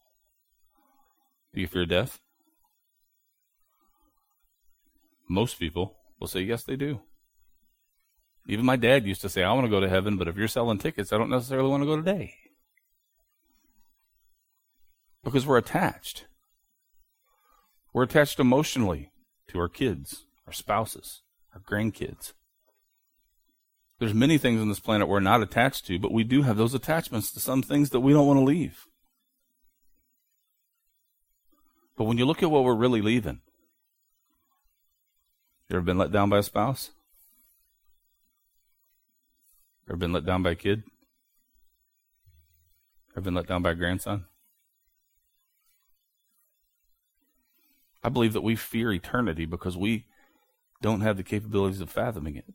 Do 1.54 1.62
you 1.62 1.68
fear 1.68 1.86
death? 1.86 2.20
Most 5.28 5.60
people 5.60 5.98
will 6.20 6.28
say, 6.28 6.42
Yes, 6.42 6.64
they 6.64 6.76
do. 6.76 7.02
Even 8.48 8.66
my 8.66 8.76
dad 8.76 9.06
used 9.06 9.22
to 9.22 9.30
say, 9.30 9.44
I 9.44 9.54
want 9.54 9.66
to 9.66 9.72
go 9.72 9.80
to 9.80 9.90
heaven, 9.90 10.18
but 10.18 10.28
if 10.28 10.36
you're 10.36 10.48
selling 10.48 10.78
tickets, 10.78 11.12
I 11.12 11.18
don't 11.18 11.30
necessarily 11.30 11.70
want 11.70 11.82
to 11.82 11.88
go 11.88 11.96
today. 11.96 12.36
Because 15.24 15.46
we're 15.46 15.58
attached. 15.58 16.25
We're 17.94 18.03
attached 18.03 18.39
emotionally 18.39 19.12
to 19.50 19.60
our 19.60 19.70
kids, 19.70 20.25
our 20.48 20.53
spouses, 20.53 21.22
our 21.53 21.62
grandkids. 21.62 22.34
There's 24.00 24.13
many 24.13 24.38
things 24.38 24.60
on 24.60 24.68
this 24.68 24.80
planet 24.80 25.08
we're 25.08 25.20
not 25.20 25.42
attached 25.42 25.86
to, 25.88 26.00
but 26.00 26.12
we 26.12 26.24
do 26.24 26.42
have 26.42 26.58
those 26.58 26.74
attachments 26.74 27.32
to 27.32 27.39
some 27.39 27.62
things 27.62 27.92
that 27.92 28.01
we 28.01 28.12
don't 28.12 28.27
want 28.27 28.39
to 28.39 28.44
leave. 28.44 28.86
But 31.96 32.06
when 32.06 32.18
you 32.18 32.25
look 32.25 32.42
at 32.44 32.51
what 32.51 32.63
we're 32.63 32.75
really 32.75 33.01
leaving, 33.01 33.39
you 35.70 35.77
ever 35.77 35.86
been 35.86 35.98
let 35.98 36.12
down 36.12 36.30
by 36.30 36.39
a 36.39 36.44
spouse? 36.44 36.92
Ever 39.88 39.98
been 39.98 40.13
let 40.13 40.25
down 40.25 40.44
by 40.44 40.51
a 40.51 40.56
kid? 40.56 40.84
Ever 43.15 43.22
been 43.22 43.36
let 43.36 43.48
down 43.48 43.62
by 43.62 43.72
a 43.72 43.75
grandson? 43.75 44.25
I 48.04 48.10
believe 48.10 48.34
that 48.34 48.42
we 48.42 48.56
fear 48.56 48.92
eternity 48.92 49.46
because 49.46 49.78
we 49.78 50.06
don't 50.82 51.02
have 51.02 51.16
the 51.18 51.24
capabilities 51.24 51.80
of 51.80 51.90
fathoming 51.90 52.36
it. 52.36 52.46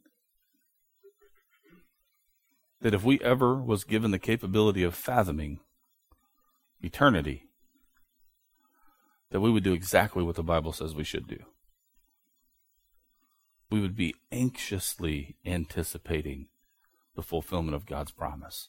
That 2.81 2.95
if 2.95 3.03
we 3.03 3.19
ever 3.21 3.55
was 3.55 3.85
given 3.85 4.11
the 4.11 4.19
capability 4.19 4.83
of 4.83 4.95
fathoming 4.95 5.61
eternity, 6.81 7.45
that 9.31 9.41
we 9.41 9.51
would 9.51 9.65
do 9.65 9.73
exactly 9.73 10.23
what 10.23 10.37
the 10.37 10.43
Bible 10.43 10.73
says 10.73 10.95
we 10.95 11.05
should 11.05 11.27
do. 11.27 11.39
We 13.71 13.81
would 13.81 13.97
be 13.97 14.15
anxiously 14.31 15.37
anticipating 15.45 16.49
the 17.15 17.23
fulfillment 17.23 17.75
of 17.75 17.85
God's 17.85 18.13
promise. 18.13 18.69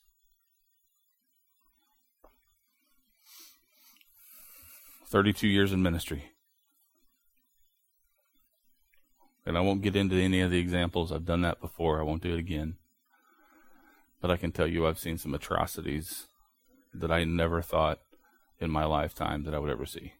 Thirty-two 5.07 5.47
years 5.47 5.71
in 5.71 5.81
ministry. 5.81 6.31
And 9.49 9.57
I 9.57 9.61
won't 9.61 9.81
get 9.81 9.95
into 9.95 10.15
any 10.15 10.41
of 10.41 10.51
the 10.51 10.59
examples. 10.59 11.11
I've 11.11 11.25
done 11.25 11.41
that 11.41 11.59
before. 11.59 11.99
I 11.99 12.03
won't 12.03 12.21
do 12.21 12.35
it 12.35 12.37
again. 12.37 12.75
But 14.21 14.29
I 14.29 14.37
can 14.37 14.51
tell 14.51 14.67
you 14.67 14.85
I've 14.85 14.99
seen 14.99 15.17
some 15.17 15.33
atrocities 15.33 16.27
that 16.93 17.11
I 17.11 17.23
never 17.23 17.63
thought 17.63 17.97
in 18.59 18.69
my 18.69 18.85
lifetime 18.85 19.45
that 19.45 19.55
I 19.55 19.57
would 19.57 19.71
ever 19.71 19.87
see. 19.87 20.13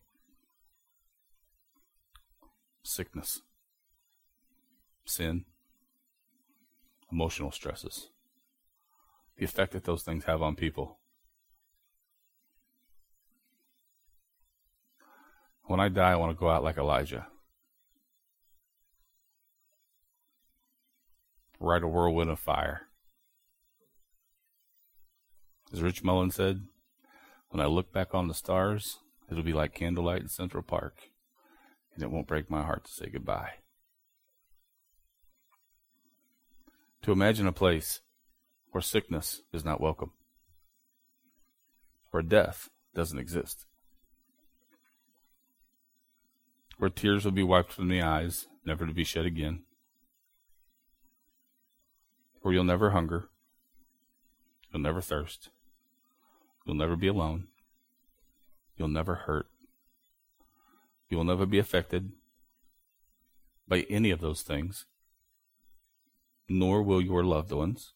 Sickness, 2.82 3.42
sin, 5.06 5.46
emotional 7.12 7.52
stresses, 7.52 8.10
the 9.38 9.46
effect 9.46 9.74
that 9.74 9.84
those 9.84 10.02
things 10.02 10.24
have 10.24 10.42
on 10.42 10.56
people. 10.56 10.98
When 15.66 15.80
I 15.80 15.90
die, 15.90 16.14
I 16.14 16.16
want 16.16 16.36
to 16.36 16.40
go 16.40 16.50
out 16.50 16.64
like 16.64 16.80
Elijah. 16.80 17.28
Ride 21.60 21.84
a 21.84 21.88
whirlwind 21.88 22.30
of 22.30 22.40
fire. 22.40 22.88
As 25.72 25.82
Rich 25.82 26.04
Mullins 26.04 26.36
said, 26.36 26.64
when 27.50 27.62
I 27.62 27.68
look 27.68 27.92
back 27.92 28.14
on 28.14 28.28
the 28.28 28.34
stars, 28.34 29.00
it'll 29.30 29.44
be 29.44 29.54
like 29.54 29.74
candlelight 29.74 30.22
in 30.22 30.30
Central 30.30 30.64
Park, 30.64 30.96
and 31.94 32.04
it 32.04 32.10
won't 32.10 32.28
break 32.28 32.50
my 32.50 32.64
heart 32.64 32.86
to 32.86 32.92
say 32.92 33.10
goodbye. 33.10 33.52
To 37.04 37.12
imagine 37.12 37.48
a 37.48 37.52
place 37.52 38.02
where 38.72 38.82
sickness 38.82 39.42
is 39.54 39.66
not 39.66 39.82
welcome, 39.82 40.12
where 42.12 42.24
death 42.24 42.70
doesn't 42.96 43.20
exist, 43.20 43.66
where 46.78 46.90
tears 46.90 47.26
will 47.26 47.32
be 47.32 47.44
wiped 47.44 47.72
from 47.72 47.90
the 47.90 48.02
eyes, 48.02 48.48
never 48.66 48.86
to 48.86 48.94
be 48.94 49.04
shed 49.04 49.26
again 49.26 49.64
where 52.42 52.54
you'll 52.54 52.64
never 52.64 52.92
hunger, 52.92 53.30
you'll 54.72 54.82
never 54.82 55.02
thirst, 55.02 55.50
you'll 56.66 56.76
never 56.76 56.96
be 56.96 57.08
alone, 57.08 57.48
you'll 58.78 58.88
never 58.88 59.16
hurt, 59.16 59.48
you 61.10 61.18
will 61.18 61.24
never 61.24 61.46
be 61.46 61.60
affected 61.60 62.12
by 63.68 63.82
any 63.90 64.12
of 64.12 64.22
those 64.22 64.42
things, 64.42 64.86
nor 66.48 66.82
will 66.82 67.02
your 67.02 67.24
loved 67.24 67.52
ones. 67.52 67.94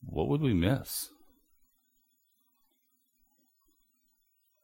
What 0.00 0.28
would 0.28 0.40
we 0.40 0.54
miss? 0.54 1.10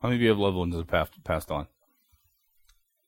How 0.00 0.08
many 0.08 0.16
of 0.16 0.22
you 0.22 0.28
have 0.28 0.38
loved 0.38 0.56
ones 0.56 0.74
that 0.74 0.90
have 0.90 1.24
passed 1.24 1.50
on? 1.50 1.66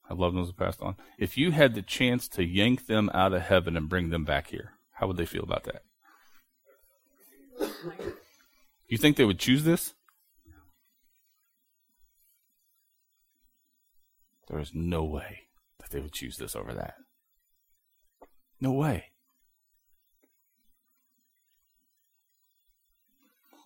I 0.09 0.15
love 0.15 0.35
those 0.35 0.49
who 0.49 0.53
passed 0.53 0.81
on. 0.81 0.97
If 1.19 1.37
you 1.37 1.51
had 1.51 1.75
the 1.75 1.83
chance 1.83 2.29
to 2.29 2.45
yank 2.45 2.87
them 2.87 3.11
out 3.13 3.33
of 3.33 3.43
heaven 3.43 3.77
and 3.77 3.89
bring 3.89 4.11
them 4.11 4.25
back 4.25 4.49
here, 4.49 4.73
how 4.93 5.07
would 5.09 5.17
they 5.17 5.27
feel 5.27 5.43
about 5.43 5.65
that? 5.65 5.83
You 8.89 8.99
think 8.99 9.17
they 9.17 9.25
would 9.25 9.41
choose 9.41 9.65
this? 9.65 9.95
There 14.49 14.61
is 14.61 14.73
no 14.73 15.03
way 15.03 15.43
that 15.81 15.91
they 15.91 16.01
would 16.01 16.13
choose 16.13 16.37
this 16.37 16.55
over 16.55 16.73
that. 16.73 16.95
No 18.61 18.73
way. 18.73 19.07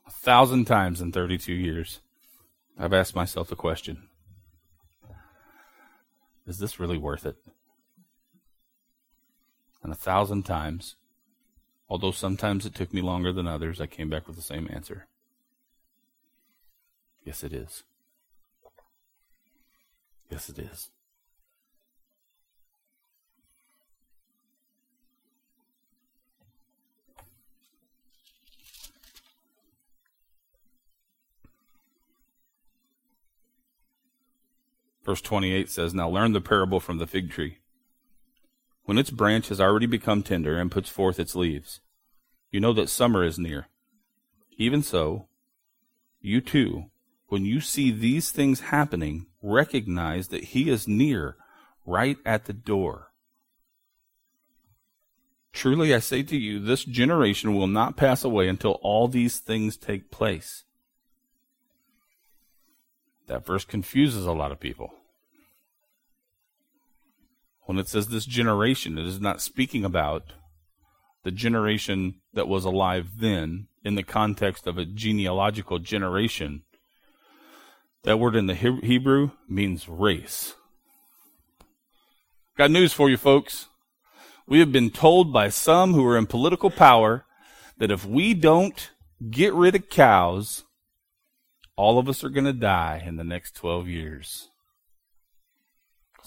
A 0.06 0.10
thousand 0.10 0.64
times 0.64 1.02
in 1.02 1.12
32 1.12 1.52
years, 1.52 2.00
I've 2.78 2.94
asked 2.94 3.14
myself 3.14 3.48
the 3.48 3.56
question 3.56 4.09
is 6.46 6.58
this 6.58 6.80
really 6.80 6.98
worth 6.98 7.26
it? 7.26 7.36
And 9.82 9.92
a 9.92 9.96
thousand 9.96 10.44
times, 10.44 10.96
although 11.88 12.10
sometimes 12.10 12.66
it 12.66 12.74
took 12.74 12.92
me 12.92 13.00
longer 13.00 13.32
than 13.32 13.46
others, 13.46 13.80
I 13.80 13.86
came 13.86 14.10
back 14.10 14.26
with 14.26 14.36
the 14.36 14.42
same 14.42 14.68
answer. 14.70 15.06
Yes, 17.24 17.42
it 17.42 17.52
is. 17.52 17.84
Yes, 20.30 20.48
it 20.48 20.58
is. 20.58 20.90
Verse 35.10 35.20
28 35.22 35.68
says, 35.68 35.92
Now 35.92 36.08
learn 36.08 36.34
the 36.34 36.40
parable 36.40 36.78
from 36.78 36.98
the 36.98 37.06
fig 37.08 37.32
tree. 37.32 37.58
When 38.84 38.96
its 38.96 39.10
branch 39.10 39.48
has 39.48 39.60
already 39.60 39.86
become 39.86 40.22
tender 40.22 40.56
and 40.56 40.70
puts 40.70 40.88
forth 40.88 41.18
its 41.18 41.34
leaves, 41.34 41.80
you 42.52 42.60
know 42.60 42.72
that 42.74 42.88
summer 42.88 43.24
is 43.24 43.36
near. 43.36 43.66
Even 44.56 44.84
so, 44.84 45.26
you 46.20 46.40
too, 46.40 46.92
when 47.26 47.44
you 47.44 47.60
see 47.60 47.90
these 47.90 48.30
things 48.30 48.60
happening, 48.60 49.26
recognize 49.42 50.28
that 50.28 50.44
He 50.44 50.70
is 50.70 50.86
near, 50.86 51.34
right 51.84 52.18
at 52.24 52.44
the 52.44 52.52
door. 52.52 53.10
Truly 55.52 55.92
I 55.92 55.98
say 55.98 56.22
to 56.22 56.36
you, 56.36 56.60
this 56.60 56.84
generation 56.84 57.56
will 57.56 57.66
not 57.66 57.96
pass 57.96 58.22
away 58.22 58.46
until 58.46 58.78
all 58.80 59.08
these 59.08 59.40
things 59.40 59.76
take 59.76 60.12
place. 60.12 60.62
That 63.26 63.44
verse 63.44 63.64
confuses 63.64 64.24
a 64.24 64.32
lot 64.32 64.52
of 64.52 64.60
people. 64.60 64.92
When 67.70 67.78
it 67.78 67.86
says 67.86 68.08
this 68.08 68.26
generation, 68.26 68.98
it 68.98 69.06
is 69.06 69.20
not 69.20 69.40
speaking 69.40 69.84
about 69.84 70.32
the 71.22 71.30
generation 71.30 72.16
that 72.32 72.48
was 72.48 72.64
alive 72.64 73.20
then 73.20 73.68
in 73.84 73.94
the 73.94 74.02
context 74.02 74.66
of 74.66 74.76
a 74.76 74.84
genealogical 74.84 75.78
generation. 75.78 76.64
That 78.02 78.18
word 78.18 78.34
in 78.34 78.48
the 78.48 78.56
Hebrew 78.56 79.30
means 79.48 79.88
race. 79.88 80.56
Got 82.58 82.72
news 82.72 82.92
for 82.92 83.08
you, 83.08 83.16
folks. 83.16 83.68
We 84.48 84.58
have 84.58 84.72
been 84.72 84.90
told 84.90 85.32
by 85.32 85.48
some 85.48 85.94
who 85.94 86.04
are 86.06 86.18
in 86.18 86.26
political 86.26 86.70
power 86.70 87.24
that 87.78 87.92
if 87.92 88.04
we 88.04 88.34
don't 88.34 88.90
get 89.30 89.54
rid 89.54 89.76
of 89.76 89.88
cows, 89.88 90.64
all 91.76 92.00
of 92.00 92.08
us 92.08 92.24
are 92.24 92.30
going 92.30 92.46
to 92.46 92.52
die 92.52 93.00
in 93.06 93.14
the 93.14 93.22
next 93.22 93.54
12 93.54 93.86
years. 93.86 94.49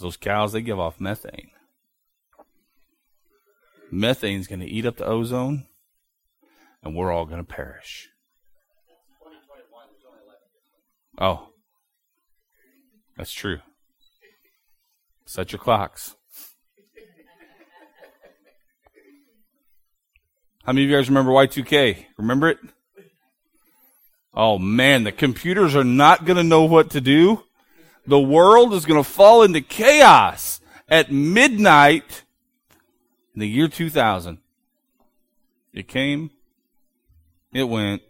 Those 0.04 0.18
cows, 0.18 0.52
they 0.52 0.62
give 0.62 0.82
off 0.82 1.00
methane. 1.00 1.52
Methane's 3.90 4.48
going 4.48 4.60
to 4.60 4.66
eat 4.66 4.86
up 4.86 4.98
the 4.98 5.06
ozone, 5.06 5.66
and 6.84 6.94
we're 6.94 7.10
all 7.10 7.24
going 7.24 7.38
to 7.38 7.46
perish. 7.46 8.10
Oh, 11.18 11.48
that's 13.16 13.32
true. 13.32 13.60
Set 15.26 15.54
your 15.54 15.60
clocks. 15.60 16.18
How 20.66 20.74
many 20.74 20.84
of 20.84 20.90
you 20.90 20.98
guys 20.98 21.08
remember 21.08 21.32
Y2K? 21.32 22.08
Remember 22.18 22.50
it? 22.50 22.58
Oh 24.34 24.58
man, 24.60 25.06
the 25.06 25.14
computers 25.14 25.78
are 25.78 25.86
not 25.86 26.26
going 26.26 26.36
to 26.36 26.44
know 26.44 26.66
what 26.66 26.90
to 26.90 27.00
do. 27.00 27.46
The 28.06 28.20
world 28.20 28.74
is 28.74 28.86
going 28.86 29.02
to 29.02 29.10
fall 29.10 29.44
into 29.44 29.62
chaos 29.62 30.62
at 30.90 31.12
midnight 31.12 32.24
in 33.34 33.40
the 33.40 33.48
year 33.48 33.68
2000. 33.68 34.40
It 35.74 35.88
came, 35.88 36.32
it 37.54 37.64
went, 37.64 38.02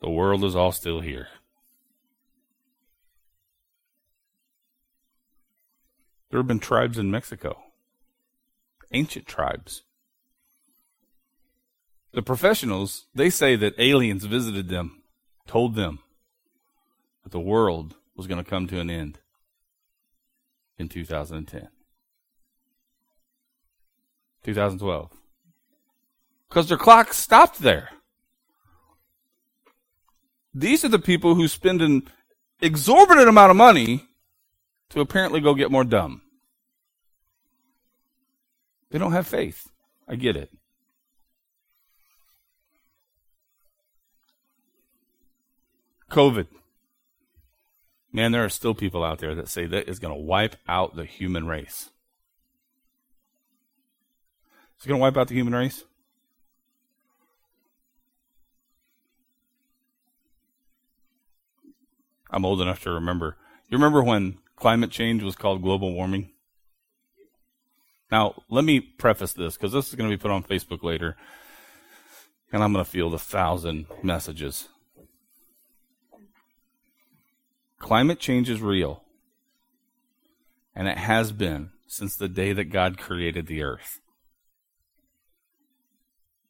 the 0.00 0.10
world 0.10 0.44
is 0.44 0.54
all 0.54 0.72
still 0.72 1.00
here. 1.00 1.28
There 6.30 6.40
have 6.40 6.48
been 6.48 6.58
tribes 6.58 6.98
in 6.98 7.10
Mexico, 7.10 7.62
ancient 8.92 9.26
tribes 9.26 9.82
the 12.14 12.22
professionals, 12.22 13.06
they 13.14 13.28
say 13.28 13.56
that 13.56 13.74
aliens 13.78 14.24
visited 14.24 14.68
them, 14.68 15.02
told 15.46 15.74
them 15.74 15.98
that 17.24 17.32
the 17.32 17.40
world 17.40 17.96
was 18.16 18.26
going 18.26 18.42
to 18.42 18.48
come 18.48 18.66
to 18.68 18.80
an 18.80 18.90
end 18.90 19.18
in 20.78 20.88
2010. 20.88 21.68
2012. 24.44 25.10
Because 26.48 26.68
their 26.68 26.76
clock 26.76 27.12
stopped 27.12 27.60
there. 27.60 27.90
These 30.52 30.84
are 30.84 30.88
the 30.88 30.98
people 30.98 31.34
who 31.34 31.48
spend 31.48 31.82
an 31.82 32.02
exorbitant 32.60 33.28
amount 33.28 33.50
of 33.50 33.56
money 33.56 34.04
to 34.90 35.00
apparently 35.00 35.40
go 35.40 35.54
get 35.54 35.72
more 35.72 35.82
dumb. 35.84 36.22
They 38.90 38.98
don't 38.98 39.12
have 39.12 39.26
faith. 39.26 39.66
I 40.06 40.14
get 40.14 40.36
it. 40.36 40.50
COVID. 46.10 46.46
Man, 48.14 48.30
there 48.30 48.44
are 48.44 48.48
still 48.48 48.74
people 48.74 49.02
out 49.02 49.18
there 49.18 49.34
that 49.34 49.48
say 49.48 49.66
that 49.66 49.88
is 49.88 49.98
going 49.98 50.14
to 50.14 50.20
wipe 50.20 50.54
out 50.68 50.94
the 50.94 51.04
human 51.04 51.48
race. 51.48 51.90
Is 54.78 54.86
it 54.86 54.88
going 54.88 55.00
to 55.00 55.02
wipe 55.02 55.16
out 55.16 55.26
the 55.26 55.34
human 55.34 55.52
race? 55.52 55.82
I'm 62.30 62.44
old 62.44 62.60
enough 62.60 62.80
to 62.84 62.92
remember. 62.92 63.36
You 63.68 63.78
remember 63.78 64.00
when 64.00 64.38
climate 64.54 64.92
change 64.92 65.24
was 65.24 65.34
called 65.34 65.60
global 65.60 65.92
warming? 65.92 66.30
Now, 68.12 68.44
let 68.48 68.64
me 68.64 68.78
preface 68.78 69.32
this 69.32 69.56
because 69.56 69.72
this 69.72 69.88
is 69.88 69.96
going 69.96 70.08
to 70.08 70.16
be 70.16 70.20
put 70.20 70.30
on 70.30 70.44
Facebook 70.44 70.84
later, 70.84 71.16
and 72.52 72.62
I'm 72.62 72.72
going 72.72 72.84
to 72.84 72.88
field 72.88 73.14
a 73.14 73.18
thousand 73.18 73.86
messages. 74.04 74.68
Climate 77.84 78.18
change 78.18 78.48
is 78.48 78.62
real. 78.62 79.02
And 80.74 80.88
it 80.88 80.96
has 80.96 81.32
been 81.32 81.68
since 81.86 82.16
the 82.16 82.28
day 82.30 82.54
that 82.54 82.72
God 82.72 82.96
created 82.96 83.46
the 83.46 83.62
earth. 83.62 84.00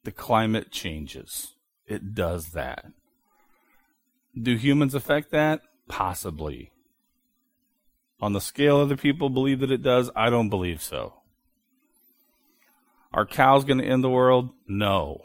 The 0.05 0.13
climate 0.13 0.71
changes. 0.71 1.55
It 1.87 2.15
does 2.15 2.51
that. 2.51 2.85
Do 4.41 4.55
humans 4.55 4.95
affect 4.95 5.31
that? 5.31 5.59
Possibly. 5.89 6.71
On 8.21 8.31
the 8.31 8.39
scale 8.39 8.77
other 8.77 8.95
people 8.95 9.29
believe 9.29 9.59
that 9.59 9.71
it 9.71 9.83
does, 9.83 10.09
I 10.15 10.29
don't 10.29 10.47
believe 10.47 10.81
so. 10.81 11.15
Are 13.13 13.25
cows 13.25 13.65
going 13.65 13.79
to 13.79 13.85
end 13.85 14.05
the 14.05 14.09
world? 14.09 14.51
No. 14.69 15.19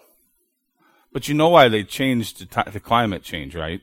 But 1.13 1.29
you 1.29 1.35
know 1.35 1.51
why 1.51 1.69
they 1.69 1.85
changed 1.85 2.51
the, 2.51 2.81
climate 2.81 3.23
change, 3.23 3.55
right? 3.55 3.83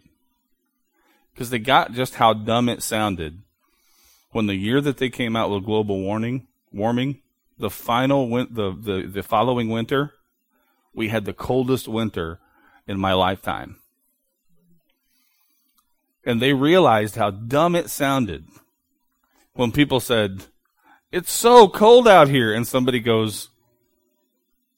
Because 1.38 1.52
they 1.52 1.60
got 1.60 1.92
just 1.92 2.16
how 2.16 2.34
dumb 2.34 2.68
it 2.68 2.82
sounded 2.82 3.44
when 4.32 4.48
the 4.48 4.56
year 4.56 4.82
that 4.82 4.98
they 4.98 5.08
came 5.08 5.36
out 5.36 5.52
with 5.52 5.66
global 5.66 6.02
warming, 6.02 6.48
warming, 6.74 7.22
the 7.60 7.70
final 7.70 8.28
win- 8.28 8.48
the, 8.50 8.72
the 8.72 9.04
the 9.04 9.22
following 9.22 9.70
winter, 9.70 10.14
we 10.96 11.10
had 11.10 11.26
the 11.26 11.34
coldest 11.34 11.88
winter 11.88 12.40
in 12.88 13.00
my 13.00 13.14
lifetime. 13.14 13.78
And 16.26 16.42
they 16.42 16.54
realized 16.54 17.16
how 17.16 17.30
dumb 17.30 17.76
it 17.76 17.92
sounded 17.92 18.46
when 19.54 19.72
people 19.72 20.00
said, 20.00 20.46
"It's 21.12 21.32
so 21.32 21.68
cold 21.68 22.08
out 22.08 22.30
here," 22.30 22.52
and 22.52 22.66
somebody 22.66 23.00
goes, 23.00 23.50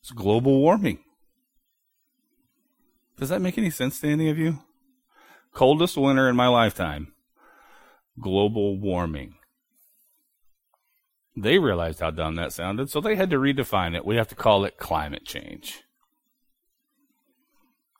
"It's 0.01 0.11
global 0.11 0.59
warming." 0.59 0.99
Does 3.17 3.29
that 3.29 3.41
make 3.41 3.57
any 3.57 3.69
sense 3.69 4.01
to 4.01 4.09
any 4.09 4.29
of 4.29 4.37
you? 4.37 4.59
Coldest 5.59 5.97
winter 5.97 6.29
in 6.29 6.37
my 6.37 6.47
lifetime. 6.47 7.11
Global 8.17 8.79
warming. 8.79 9.35
They 11.35 11.59
realized 11.59 11.99
how 11.99 12.11
dumb 12.11 12.35
that 12.35 12.53
sounded, 12.53 12.89
so 12.89 13.01
they 13.01 13.17
had 13.17 13.29
to 13.31 13.39
redefine 13.39 13.93
it. 13.93 14.05
We 14.05 14.15
have 14.15 14.29
to 14.29 14.35
call 14.35 14.63
it 14.63 14.77
climate 14.77 15.25
change. 15.25 15.83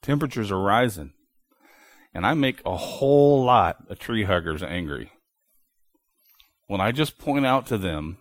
Temperatures 0.01 0.53
are 0.53 0.61
rising. 0.61 1.11
And 2.13 2.25
I 2.25 2.33
make 2.33 2.61
a 2.65 2.77
whole 2.77 3.43
lot 3.43 3.83
of 3.89 3.99
tree 3.99 4.23
huggers 4.23 4.63
angry 4.63 5.11
when 6.67 6.79
I 6.79 6.93
just 6.93 7.17
point 7.17 7.45
out 7.45 7.65
to 7.65 7.77
them 7.77 8.19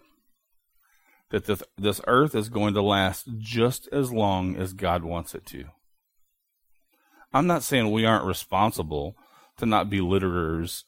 that 1.31 1.45
this, 1.45 1.63
this 1.77 2.01
earth 2.09 2.35
is 2.35 2.49
going 2.49 2.75
to 2.75 2.83
last 2.83 3.29
just 3.39 3.89
as 3.93 4.13
long 4.13 4.57
as 4.57 4.73
God 4.73 5.05
wants 5.05 5.33
it 5.33 5.47
to. 5.47 5.67
I'm 7.33 7.47
not 7.47 7.63
saying 7.63 7.93
we 7.93 8.05
aren't 8.05 8.27
responsible 8.27 9.15
to 9.59 9.67
not 9.67 9.91
be 9.91 10.01
litterers 10.01 10.85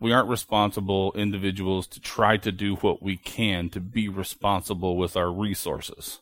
We 0.00 0.12
aren't 0.12 0.28
responsible 0.28 1.12
individuals 1.14 1.86
to 1.88 2.00
try 2.00 2.36
to 2.38 2.50
do 2.50 2.74
what 2.76 3.02
we 3.02 3.16
can 3.16 3.68
to 3.70 3.80
be 3.80 4.08
responsible 4.08 4.96
with 4.96 5.16
our 5.16 5.30
resources. 5.30 6.20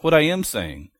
What 0.00 0.12
I 0.12 0.22
am 0.22 0.42
saying 0.42 0.90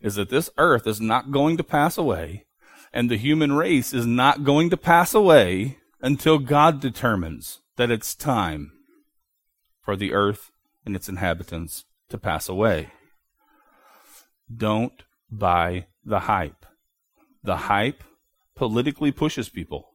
is 0.00 0.16
that 0.16 0.30
this 0.30 0.50
earth 0.58 0.86
is 0.86 1.00
not 1.00 1.30
going 1.30 1.56
to 1.58 1.64
pass 1.64 1.96
away 1.96 2.46
and 2.92 3.10
the 3.10 3.16
human 3.16 3.52
race 3.52 3.92
is 3.92 4.06
not 4.06 4.44
going 4.44 4.70
to 4.70 4.76
pass 4.76 5.14
away 5.14 5.78
until 6.00 6.38
God 6.38 6.80
determines 6.80 7.60
that 7.76 7.90
it's 7.90 8.14
time 8.14 8.72
for 9.80 9.94
the 9.96 10.12
earth 10.12 10.50
and 10.84 10.96
its 10.96 11.08
inhabitants 11.08 11.84
to 12.08 12.18
pass 12.18 12.48
away. 12.48 12.90
Don't 14.54 15.02
buy 15.30 15.86
the 16.04 16.20
hype. 16.20 16.64
The 17.42 17.56
hype 17.56 18.02
politically 18.58 19.12
pushes 19.12 19.48
people. 19.48 19.92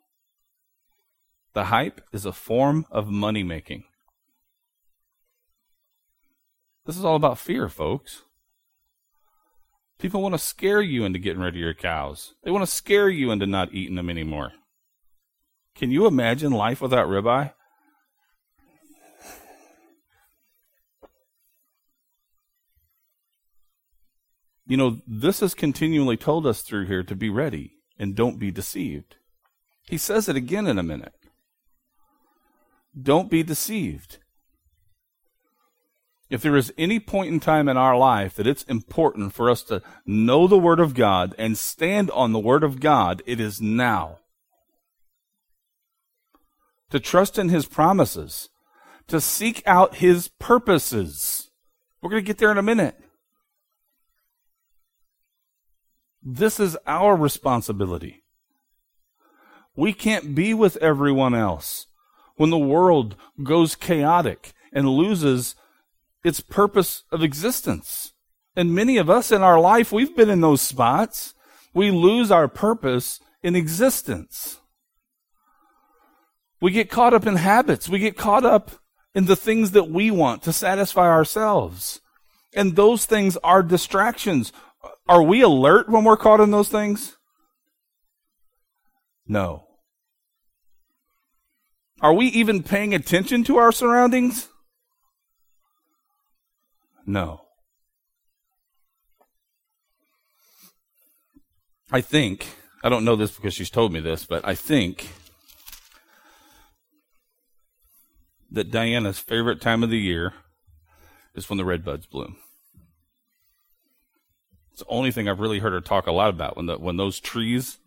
The 1.53 1.65
hype 1.65 1.99
is 2.13 2.25
a 2.25 2.31
form 2.31 2.85
of 2.89 3.09
money 3.09 3.43
making. 3.43 3.83
This 6.85 6.97
is 6.97 7.03
all 7.03 7.17
about 7.17 7.37
fear, 7.37 7.67
folks. 7.67 8.23
People 9.99 10.21
want 10.21 10.33
to 10.33 10.39
scare 10.39 10.81
you 10.81 11.03
into 11.03 11.19
getting 11.19 11.41
rid 11.41 11.55
of 11.55 11.59
your 11.59 11.73
cows. 11.73 12.35
They 12.43 12.51
want 12.51 12.63
to 12.63 12.71
scare 12.71 13.09
you 13.09 13.31
into 13.31 13.45
not 13.45 13.73
eating 13.73 13.95
them 13.95 14.09
anymore. 14.09 14.53
Can 15.75 15.91
you 15.91 16.07
imagine 16.07 16.53
life 16.53 16.79
without 16.79 17.09
ribeye? 17.09 17.51
You 24.65 24.77
know, 24.77 25.01
this 25.05 25.41
is 25.41 25.53
continually 25.53 26.15
told 26.15 26.47
us 26.47 26.61
through 26.61 26.85
here 26.85 27.03
to 27.03 27.15
be 27.15 27.29
ready 27.29 27.73
and 27.97 28.15
don't 28.15 28.39
be 28.39 28.51
deceived. 28.51 29.15
He 29.87 29.97
says 29.97 30.29
it 30.29 30.35
again 30.35 30.67
in 30.67 30.77
a 30.77 30.83
minute. 30.83 31.13
Don't 32.99 33.29
be 33.29 33.43
deceived. 33.43 34.19
If 36.29 36.41
there 36.41 36.55
is 36.55 36.73
any 36.77 36.99
point 36.99 37.31
in 37.31 37.39
time 37.39 37.67
in 37.67 37.77
our 37.77 37.97
life 37.97 38.35
that 38.35 38.47
it's 38.47 38.63
important 38.63 39.33
for 39.33 39.49
us 39.49 39.61
to 39.63 39.81
know 40.05 40.47
the 40.47 40.57
Word 40.57 40.79
of 40.79 40.95
God 40.95 41.35
and 41.37 41.57
stand 41.57 42.09
on 42.11 42.31
the 42.31 42.39
Word 42.39 42.63
of 42.63 42.79
God, 42.79 43.21
it 43.25 43.39
is 43.39 43.61
now. 43.61 44.19
To 46.89 46.99
trust 46.99 47.37
in 47.37 47.49
His 47.49 47.65
promises, 47.67 48.49
to 49.07 49.19
seek 49.21 49.61
out 49.67 49.95
His 49.95 50.27
purposes. 50.27 51.51
We're 52.01 52.09
going 52.09 52.23
to 52.23 52.27
get 52.27 52.37
there 52.37 52.51
in 52.51 52.57
a 52.57 52.63
minute. 52.63 52.99
This 56.25 56.59
is 56.59 56.77
our 56.87 57.15
responsibility. 57.15 58.23
We 59.75 59.93
can't 59.93 60.35
be 60.35 60.53
with 60.53 60.77
everyone 60.77 61.33
else 61.33 61.87
when 62.35 62.49
the 62.49 62.57
world 62.57 63.15
goes 63.41 63.75
chaotic 63.75 64.53
and 64.71 64.87
loses 64.87 65.55
its 66.23 66.39
purpose 66.39 67.03
of 67.11 67.23
existence. 67.23 68.13
And 68.55 68.73
many 68.73 68.97
of 68.97 69.09
us 69.09 69.31
in 69.31 69.41
our 69.41 69.59
life, 69.59 69.91
we've 69.91 70.15
been 70.15 70.29
in 70.29 70.41
those 70.41 70.61
spots. 70.61 71.33
We 71.73 71.91
lose 71.91 72.31
our 72.31 72.47
purpose 72.47 73.19
in 73.41 73.55
existence. 73.55 74.59
We 76.61 76.71
get 76.71 76.89
caught 76.89 77.13
up 77.13 77.25
in 77.25 77.35
habits. 77.35 77.89
We 77.89 77.99
get 77.99 78.15
caught 78.15 78.45
up 78.45 78.71
in 79.13 79.25
the 79.25 79.35
things 79.35 79.71
that 79.71 79.89
we 79.89 80.11
want 80.11 80.43
to 80.43 80.53
satisfy 80.53 81.07
ourselves. 81.07 81.99
And 82.55 82.75
those 82.75 83.05
things 83.05 83.37
are 83.43 83.63
distractions. 83.63 84.53
Are 85.07 85.23
we 85.23 85.41
alert 85.41 85.89
when 85.89 86.03
we're 86.03 86.17
caught 86.17 86.39
in 86.39 86.51
those 86.51 86.69
things? 86.69 87.17
No. 89.27 89.65
Are 92.01 92.13
we 92.13 92.25
even 92.27 92.63
paying 92.63 92.93
attention 92.93 93.43
to 93.45 93.57
our 93.57 93.71
surroundings? 93.71 94.49
No. 97.05 97.41
I 101.91 102.01
think, 102.01 102.47
I 102.83 102.89
don't 102.89 103.05
know 103.05 103.15
this 103.15 103.31
because 103.35 103.53
she's 103.53 103.69
told 103.69 103.93
me 103.93 103.99
this, 103.99 104.25
but 104.25 104.45
I 104.45 104.55
think 104.55 105.09
that 108.51 108.71
Diana's 108.71 109.19
favorite 109.19 109.61
time 109.61 109.83
of 109.83 109.89
the 109.89 109.99
year 109.99 110.33
is 111.35 111.49
when 111.49 111.57
the 111.57 111.65
red 111.65 111.85
buds 111.85 112.05
bloom. 112.05 112.37
It's 114.73 114.81
the 114.81 114.89
only 114.89 115.11
thing 115.11 115.29
I've 115.29 115.39
really 115.39 115.59
heard 115.59 115.73
her 115.73 115.81
talk 115.81 116.07
a 116.07 116.11
lot 116.11 116.31
about 116.31 116.57
when 116.57 116.65
the 116.65 116.79
when 116.79 116.97
those 116.97 117.19
trees 117.19 117.77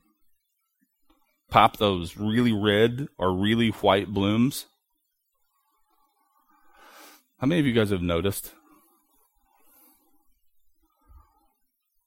pop 1.51 1.79
those 1.79 2.17
really 2.17 2.53
red 2.53 3.09
or 3.19 3.33
really 3.33 3.71
white 3.71 4.07
blooms. 4.07 4.67
How 7.41 7.49
many 7.49 7.59
of 7.59 7.67
you 7.67 7.73
guys 7.73 7.91
have 7.91 8.03
noticed? 8.03 8.53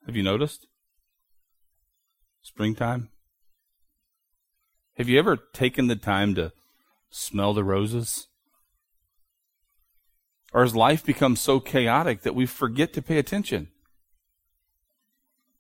Have 0.06 0.16
you 0.16 0.24
noticed? 0.24 0.66
Springtime? 2.42 3.10
Have 4.96 5.10
you 5.10 5.20
ever 5.20 5.36
taken 5.36 5.88
the 5.88 5.98
time 5.98 6.36
to 6.36 6.54
smell 7.10 7.54
the 7.54 7.66
roses? 7.66 8.28
Or 10.54 10.62
has 10.62 10.74
life 10.74 11.06
become 11.06 11.36
so 11.36 11.60
chaotic 11.60 12.22
that 12.22 12.34
we 12.34 12.46
forget 12.46 12.94
to 12.94 13.02
pay 13.02 13.18
attention? 13.18 13.68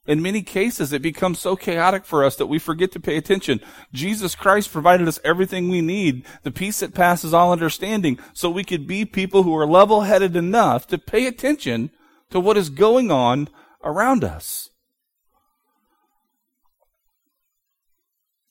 In 0.09 0.23
many 0.23 0.41
cases, 0.41 0.91
it 0.91 1.03
becomes 1.03 1.39
so 1.39 1.55
chaotic 1.55 2.03
for 2.03 2.23
us 2.23 2.35
that 2.37 2.47
we 2.47 2.57
forget 2.57 2.91
to 2.93 2.99
pay 2.99 3.15
attention. 3.15 3.59
Jesus 3.93 4.33
Christ 4.33 4.71
provided 4.71 5.07
us 5.07 5.19
everything 5.23 5.69
we 5.69 5.81
need, 5.81 6.25
the 6.41 6.49
peace 6.49 6.79
that 6.79 6.95
passes 6.95 7.31
all 7.31 7.51
understanding, 7.51 8.17
so 8.33 8.49
we 8.49 8.63
could 8.63 8.87
be 8.87 9.05
people 9.05 9.43
who 9.43 9.55
are 9.55 9.67
level 9.67 10.01
headed 10.01 10.35
enough 10.35 10.87
to 10.87 10.97
pay 10.97 11.27
attention 11.27 11.91
to 12.31 12.39
what 12.39 12.57
is 12.57 12.71
going 12.71 13.11
on 13.11 13.49
around 13.83 14.23
us. 14.23 14.71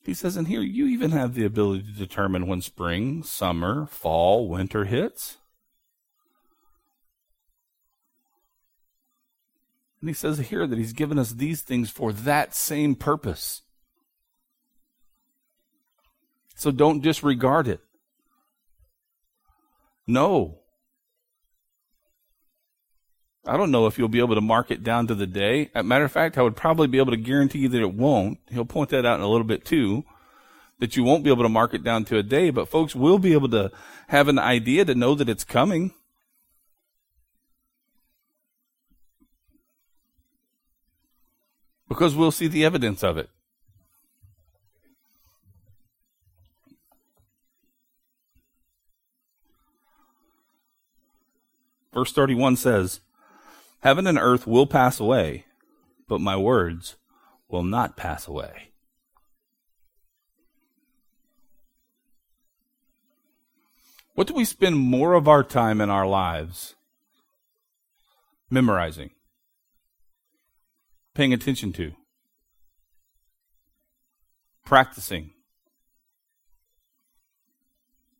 He 0.04 0.14
says 0.14 0.36
in 0.36 0.44
here, 0.44 0.62
you 0.62 0.86
even 0.86 1.10
have 1.10 1.34
the 1.34 1.44
ability 1.44 1.82
to 1.82 1.98
determine 1.98 2.46
when 2.46 2.62
spring, 2.62 3.24
summer, 3.24 3.86
fall, 3.86 4.48
winter 4.48 4.84
hits. 4.84 5.38
And 10.00 10.08
he 10.08 10.14
says 10.14 10.38
here 10.38 10.66
that 10.66 10.78
he's 10.78 10.92
given 10.92 11.18
us 11.18 11.32
these 11.32 11.62
things 11.62 11.90
for 11.90 12.12
that 12.12 12.54
same 12.54 12.94
purpose. 12.94 13.62
So 16.54 16.70
don't 16.70 17.02
disregard 17.02 17.68
it. 17.68 17.80
No. 20.06 20.58
I 23.46 23.56
don't 23.56 23.70
know 23.70 23.86
if 23.86 23.98
you'll 23.98 24.08
be 24.08 24.18
able 24.18 24.34
to 24.34 24.40
mark 24.40 24.70
it 24.70 24.82
down 24.82 25.06
to 25.06 25.14
the 25.14 25.26
day. 25.26 25.70
As 25.74 25.84
matter 25.84 26.04
of 26.04 26.12
fact, 26.12 26.36
I 26.36 26.42
would 26.42 26.56
probably 26.56 26.86
be 26.86 26.98
able 26.98 27.12
to 27.12 27.16
guarantee 27.16 27.60
you 27.60 27.68
that 27.68 27.80
it 27.80 27.94
won't. 27.94 28.38
He'll 28.50 28.64
point 28.64 28.90
that 28.90 29.06
out 29.06 29.18
in 29.18 29.24
a 29.24 29.28
little 29.28 29.46
bit 29.46 29.64
too. 29.64 30.04
That 30.80 30.96
you 30.96 31.02
won't 31.02 31.24
be 31.24 31.30
able 31.30 31.42
to 31.42 31.48
mark 31.48 31.74
it 31.74 31.82
down 31.82 32.04
to 32.06 32.18
a 32.18 32.22
day, 32.22 32.50
but 32.50 32.68
folks 32.68 32.94
will 32.94 33.18
be 33.18 33.32
able 33.32 33.48
to 33.50 33.72
have 34.08 34.28
an 34.28 34.38
idea 34.38 34.84
to 34.84 34.94
know 34.94 35.14
that 35.14 35.28
it's 35.28 35.44
coming. 35.44 35.92
Because 41.88 42.14
we'll 42.14 42.30
see 42.30 42.46
the 42.46 42.64
evidence 42.64 43.02
of 43.02 43.16
it. 43.16 43.30
Verse 51.92 52.12
31 52.12 52.56
says, 52.56 53.00
Heaven 53.80 54.06
and 54.06 54.18
earth 54.18 54.46
will 54.46 54.66
pass 54.66 55.00
away, 55.00 55.46
but 56.06 56.20
my 56.20 56.36
words 56.36 56.96
will 57.48 57.64
not 57.64 57.96
pass 57.96 58.28
away. 58.28 58.70
What 64.14 64.26
do 64.26 64.34
we 64.34 64.44
spend 64.44 64.76
more 64.76 65.14
of 65.14 65.28
our 65.28 65.44
time 65.44 65.80
in 65.80 65.90
our 65.90 66.06
lives 66.06 66.74
memorizing? 68.50 69.10
Paying 71.18 71.32
attention 71.32 71.72
to, 71.72 71.90
practicing. 74.64 75.32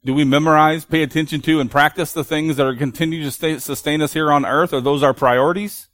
Do 0.05 0.13
we 0.13 0.25
memorize, 0.25 0.85
pay 0.85 1.05
attention 1.05 1.41
to, 1.43 1.61
and 1.61 1.71
practice 1.71 2.13
the 2.13 2.25
things 2.25 2.57
that 2.57 2.67
are 2.67 2.75
continue 2.75 3.23
to 3.23 3.31
stay, 3.31 3.57
sustain 3.61 4.03
us 4.03 4.15
here 4.15 4.33
on 4.33 4.45
earth? 4.45 4.73
Are 4.73 4.81
those 4.81 5.05
our 5.05 5.15
priorities? 5.15 5.87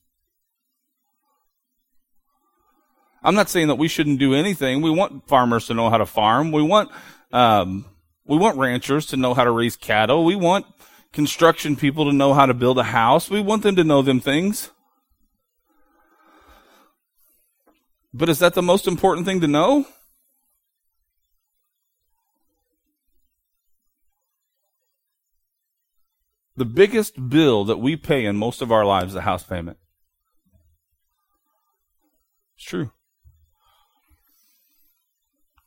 I'm 3.23 3.35
not 3.35 3.51
saying 3.51 3.69
that 3.69 3.75
we 3.75 3.89
shouldn't 3.89 4.19
do 4.19 4.33
anything. 4.33 4.81
We 4.81 4.89
want 4.89 5.29
farmers 5.29 5.67
to 5.67 5.75
know 5.75 5.91
how 5.91 5.99
to 5.99 6.07
farm. 6.07 6.53
We 6.53 6.63
want 6.63 6.91
um, 7.33 7.85
we 8.25 8.39
want 8.39 8.57
ranchers 8.57 9.05
to 9.09 9.19
know 9.19 9.35
how 9.35 9.45
to 9.45 9.51
raise 9.51 9.77
cattle. 9.77 10.25
We 10.25 10.37
want 10.37 10.65
construction 11.13 11.77
people 11.77 12.07
to 12.07 12.13
know 12.15 12.33
how 12.33 12.47
to 12.47 12.55
build 12.55 12.79
a 12.79 12.85
house. 12.85 13.29
We 13.29 13.43
want 13.43 13.63
them 13.63 13.77
to 13.77 13.85
know 13.85 14.01
them 14.01 14.21
things. 14.21 14.71
But 18.17 18.29
is 18.29 18.39
that 18.39 18.55
the 18.55 18.63
most 18.63 18.87
important 18.87 19.27
thing 19.27 19.41
to 19.41 19.49
know? 19.49 19.87
The 26.57 26.65
biggest 26.65 27.29
bill 27.29 27.65
that 27.65 27.79
we 27.79 27.97
pay 27.97 28.25
in 28.25 28.37
most 28.37 28.63
of 28.63 28.71
our 28.71 28.85
lives 28.85 29.11
is 29.11 29.17
a 29.17 29.23
house 29.23 29.43
payment. 29.43 29.79
It's 32.57 32.65
true. 32.65 32.93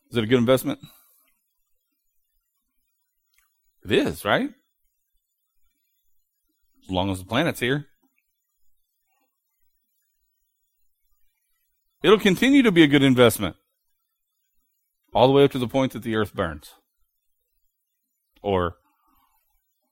Is 0.10 0.17
it 0.17 0.23
a 0.23 0.27
good 0.27 0.39
investment? 0.39 0.79
It 3.83 3.91
is, 3.91 4.23
right? 4.23 4.51
As 6.86 6.89
long 6.89 7.12
as 7.12 7.19
the 7.19 7.25
planet's 7.25 7.60
here. 7.60 7.88
It'll 12.03 12.19
continue 12.19 12.62
to 12.62 12.71
be 12.71 12.83
a 12.83 12.88
good 12.88 13.03
investment. 13.03 13.55
All 15.13 15.27
the 15.27 15.33
way 15.33 15.43
up 15.43 15.51
to 15.51 15.60
the 15.60 15.67
point 15.67 15.93
that 15.93 16.03
the 16.03 16.15
earth 16.15 16.33
burns. 16.33 16.73
Or 18.43 18.77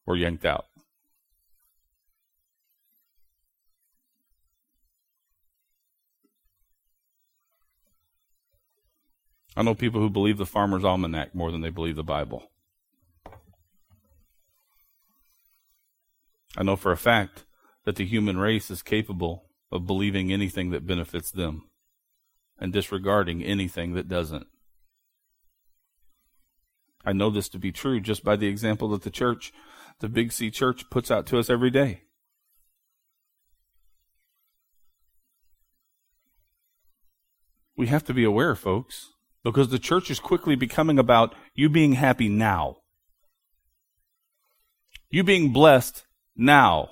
we're 0.06 0.18
yanked 0.18 0.46
out. 0.46 0.66
I 9.58 9.64
know 9.64 9.74
people 9.74 10.02
who 10.02 10.10
believe 10.10 10.38
the 10.38 10.46
Farmer's 10.46 10.84
Almanac 10.84 11.34
more 11.34 11.50
than 11.50 11.62
they 11.62 11.70
believe 11.70 11.96
the 11.96 12.04
Bible. 12.04 12.52
I 16.58 16.64
know 16.64 16.76
for 16.76 16.92
a 16.92 16.98
fact 16.98 17.46
that 17.86 17.96
the 17.96 18.06
human 18.06 18.38
race 18.38 18.70
is 18.70 18.84
capable 18.84 19.46
of 19.72 19.88
believing 19.88 20.32
anything 20.32 20.72
that 20.72 20.86
benefits 20.86 21.32
them 21.32 21.70
and 22.60 22.72
disregarding 22.72 23.44
anything 23.44 23.94
that 23.94 24.08
doesn't. 24.08 24.48
I 27.06 27.14
know 27.14 27.30
this 27.30 27.50
to 27.50 27.60
be 27.60 27.72
true 27.72 28.00
just 28.00 28.24
by 28.24 28.36
the 28.36 28.48
example 28.48 28.90
that 28.90 29.04
the 29.04 29.12
church, 29.12 29.54
the 30.00 30.10
Big 30.10 30.32
C 30.32 30.50
church, 30.50 30.90
puts 30.90 31.12
out 31.12 31.26
to 31.28 31.38
us 31.38 31.50
every 31.50 31.70
day. 31.70 32.02
We 37.78 37.88
have 37.88 38.04
to 38.06 38.14
be 38.14 38.24
aware, 38.24 38.56
folks, 38.56 39.12
because 39.44 39.70
the 39.70 39.80
church 39.80 40.10
is 40.10 40.20
quickly 40.20 40.56
becoming 40.56 40.98
about 40.98 41.36
you 41.54 41.70
being 41.70 41.94
happy 41.94 42.30
now. 42.30 42.78
You 45.10 45.24
being 45.24 45.54
blessed 45.54 46.06
now. 46.36 46.90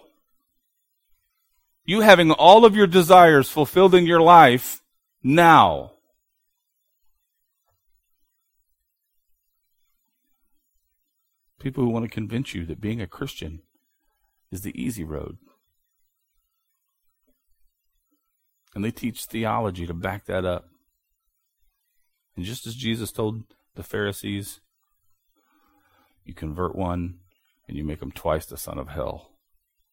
You 1.86 2.02
having 2.02 2.32
all 2.32 2.64
of 2.64 2.76
your 2.76 2.88
desires 2.88 3.50
fulfilled 3.50 3.96
in 3.96 4.06
your 4.06 4.22
life 4.22 4.83
now. 5.24 5.92
People 11.60 11.84
who 11.84 11.90
want 11.90 12.04
to 12.04 12.10
convince 12.10 12.54
you 12.54 12.66
that 12.66 12.82
being 12.82 13.02
a 13.02 13.08
Christian 13.08 13.62
is 14.52 14.62
the 14.62 14.80
easy 14.80 15.04
road. 15.04 15.38
And 18.76 18.84
they 18.84 18.92
teach 18.92 19.26
theology 19.26 19.88
to 19.88 19.94
back 19.94 20.26
that 20.26 20.44
up. 20.44 20.66
And 22.36 22.44
just 22.44 22.68
as 22.68 22.76
Jesus 22.76 23.12
told 23.12 23.44
the 23.76 23.84
Pharisees, 23.84 24.60
you 26.26 26.34
convert 26.34 26.76
one 26.76 27.20
and 27.68 27.78
you 27.78 27.84
make 27.84 28.02
him 28.02 28.12
twice 28.12 28.46
the 28.46 28.58
son 28.58 28.78
of 28.78 28.90
hell 28.90 29.30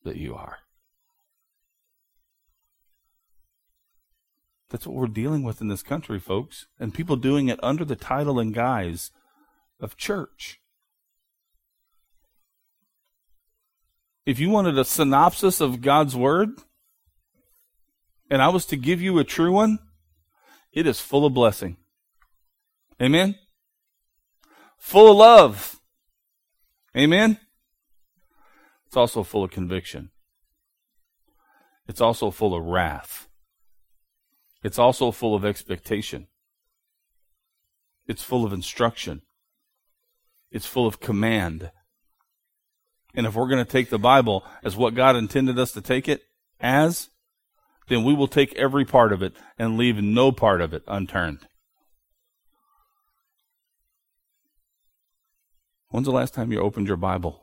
that 0.05 0.17
you 0.17 0.35
are. 0.35 0.59
That's 4.71 4.87
what 4.87 4.95
we're 4.95 5.09
dealing 5.09 5.43
with 5.43 5.61
in 5.61 5.69
this 5.69 5.83
country, 5.83 6.21
folks. 6.21 6.67
And 6.79 6.95
people 6.95 7.17
doing 7.17 7.49
it 7.49 7.59
under 7.63 7.85
the 7.85 7.97
title 7.97 8.39
and 8.39 8.55
guise 8.55 9.11
of 9.81 9.97
church. 9.97 10.61
If 14.25 14.39
you 14.39 14.49
wanted 14.49 14.79
a 14.79 14.85
synopsis 14.85 15.61
of 15.61 15.81
God's 15.81 16.15
Word, 16.15 16.51
and 18.31 18.41
I 18.41 18.49
was 18.49 18.65
to 18.67 18.77
give 18.77 19.03
you 19.03 19.19
a 19.19 19.25
true 19.25 19.53
one, 19.53 19.81
it 20.73 20.87
is 20.87 21.01
full 21.01 21.27
of 21.27 21.35
blessing. 21.35 21.77
Amen? 23.03 23.35
Full 24.79 25.11
of 25.11 25.17
love. 25.17 25.81
Amen? 26.97 27.39
It's 28.87 28.97
also 28.97 29.25
full 29.25 29.43
of 29.43 29.51
conviction. 29.51 30.11
It's 31.89 32.01
also 32.01 32.31
full 32.31 32.55
of 32.55 32.65
wrath. 32.65 33.30
It's 34.63 34.79
also 34.79 35.11
full 35.11 35.35
of 35.35 35.45
expectation. 35.45 36.27
It's 38.07 38.23
full 38.23 38.45
of 38.45 38.53
instruction. 38.53 39.23
It's 40.51 40.67
full 40.67 40.87
of 40.87 41.01
command. 41.01 41.71
And 43.15 43.27
if 43.27 43.35
we're 43.35 43.49
going 43.49 43.65
to 43.65 43.71
take 43.71 43.91
the 43.91 43.99
Bible 43.99 44.45
as 44.63 44.77
what 44.77 44.95
God 44.95 45.17
intended 45.17 45.59
us 45.59 45.73
to 45.73 45.81
take 45.81 46.09
it 46.09 46.23
as, 46.61 47.09
then 47.89 48.05
we 48.05 48.15
will 48.15 48.29
take 48.29 48.55
every 48.55 48.85
part 48.85 49.13
of 49.13 49.23
it 49.23 49.35
and 49.59 49.77
leave 49.77 49.97
no 49.97 50.31
part 50.31 50.61
of 50.61 50.73
it 50.73 50.83
unturned. 50.87 51.47
When's 55.89 56.07
the 56.07 56.13
last 56.13 56.35
time 56.35 56.53
you 56.53 56.61
opened 56.61 56.87
your 56.87 56.97
Bible? 56.97 57.43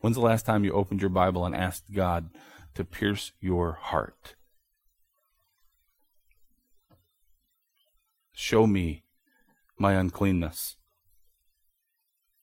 When's 0.00 0.16
the 0.16 0.22
last 0.22 0.44
time 0.44 0.64
you 0.64 0.72
opened 0.72 1.00
your 1.00 1.10
Bible 1.10 1.44
and 1.44 1.54
asked 1.54 1.92
God 1.92 2.30
to 2.74 2.84
pierce 2.84 3.32
your 3.40 3.72
heart? 3.72 4.34
Show 8.42 8.66
me 8.66 9.04
my 9.78 9.92
uncleanness. 9.92 10.76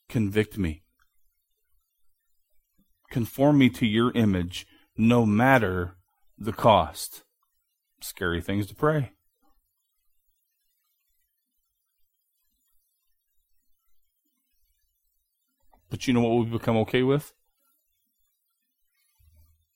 Convict 0.07 0.55
me. 0.55 0.83
Conform 3.09 3.57
me 3.57 3.71
to 3.71 3.87
your 3.87 4.11
image 4.11 4.67
no 4.95 5.25
matter 5.25 5.97
the 6.37 6.53
cost. 6.53 7.23
Scary 7.99 8.41
things 8.41 8.67
to 8.67 8.75
pray. 8.75 9.13
But 15.89 16.07
you 16.07 16.13
know 16.13 16.21
what 16.21 16.43
we've 16.43 16.51
become 16.51 16.77
okay 16.77 17.01
with? 17.01 17.33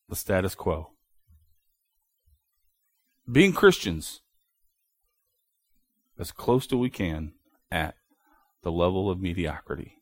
The 0.08 0.16
status 0.16 0.54
quo. 0.54 0.92
Being 3.30 3.54
Christians 3.54 4.22
as 6.20 6.32
close 6.32 6.68
to 6.68 6.78
we 6.78 6.90
can 6.90 7.34
at 7.72 7.96
the 8.64 8.72
level 8.72 9.10
of 9.10 9.20
mediocrity. 9.20 9.98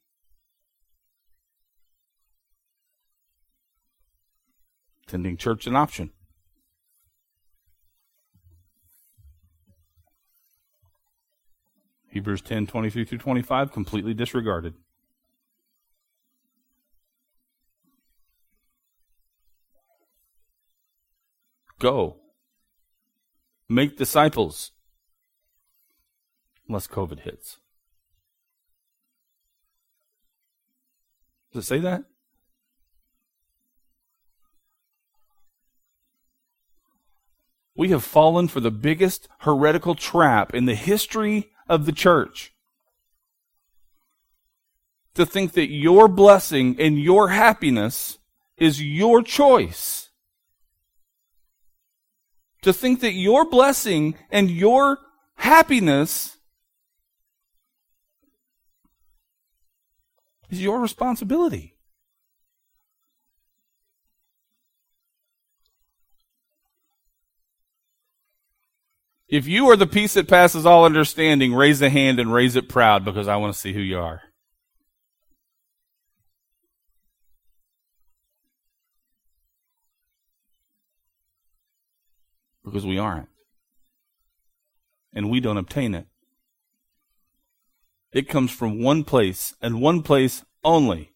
Attending 5.07 5.37
church 5.37 5.65
an 5.65 5.75
option. 5.75 6.11
Hebrews 12.11 12.41
10 12.41 12.67
23 12.67 13.05
through 13.05 13.17
25, 13.19 13.71
completely 13.71 14.13
disregarded. 14.13 14.73
Go. 21.79 22.17
Make 23.69 23.97
disciples. 23.97 24.71
Unless 26.69 26.87
COVID 26.87 27.21
hits. 27.21 27.57
Does 31.51 31.65
it 31.65 31.67
say 31.67 31.79
that? 31.79 32.05
We 37.75 37.89
have 37.89 38.03
fallen 38.03 38.47
for 38.47 38.61
the 38.61 38.71
biggest 38.71 39.27
heretical 39.39 39.95
trap 39.95 40.53
in 40.53 40.65
the 40.65 40.75
history 40.75 41.49
of 41.67 41.85
the 41.85 41.91
church. 41.91 42.53
To 45.15 45.25
think 45.25 45.51
that 45.53 45.69
your 45.69 46.07
blessing 46.07 46.77
and 46.79 46.97
your 46.97 47.29
happiness 47.29 48.19
is 48.57 48.81
your 48.81 49.21
choice 49.21 50.09
to 52.61 52.73
think 52.73 53.01
that 53.01 53.13
your 53.13 53.45
blessing 53.45 54.15
and 54.29 54.49
your 54.49 54.99
happiness 55.35 56.37
is 60.49 60.61
your 60.61 60.79
responsibility. 60.79 61.75
If 69.27 69.47
you 69.47 69.69
are 69.69 69.75
the 69.75 69.85
peace 69.85 70.15
that 70.15 70.27
passes 70.27 70.65
all 70.65 70.85
understanding, 70.85 71.53
raise 71.53 71.81
a 71.83 71.89
hand 71.89 72.19
and 72.19 72.33
raise 72.33 72.55
it 72.55 72.67
proud 72.67 73.05
because 73.05 73.27
I 73.27 73.35
want 73.35 73.53
to 73.53 73.59
see 73.59 73.73
who 73.73 73.79
you 73.79 73.99
are. 73.99 74.23
because 82.69 82.85
we 82.85 82.97
aren't. 82.97 83.27
And 85.13 85.29
we 85.29 85.39
don't 85.39 85.57
obtain 85.57 85.95
it. 85.95 86.07
It 88.11 88.27
comes 88.27 88.51
from 88.51 88.81
one 88.81 89.03
place 89.03 89.53
and 89.61 89.81
one 89.81 90.01
place 90.01 90.43
only 90.63 91.11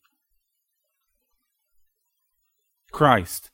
Christ. 2.91 3.49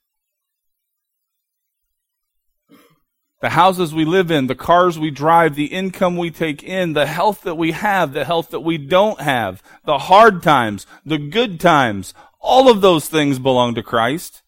The 3.42 3.50
houses 3.50 3.94
we 3.94 4.04
live 4.04 4.30
in, 4.30 4.48
the 4.48 4.56
cars 4.56 5.00
we 5.00 5.12
drive, 5.12 5.56
the 5.56 5.68
income 5.68 6.18
we 6.18 6.30
take 6.30 6.62
in, 6.62 6.92
the 6.92 7.06
health 7.06 7.42
that 7.44 7.56
we 7.56 7.72
have, 7.72 8.12
the 8.12 8.26
health 8.26 8.50
that 8.50 8.60
we 8.60 8.78
don't 8.78 9.22
have, 9.22 9.64
the 9.86 9.98
hard 9.98 10.44
times, 10.44 10.86
the 11.06 11.18
good 11.18 11.58
times, 11.58 12.14
all 12.42 12.70
of 12.70 12.82
those 12.82 13.08
things 13.08 13.40
belong 13.40 13.76
to 13.76 13.84
Christ. 13.84 14.44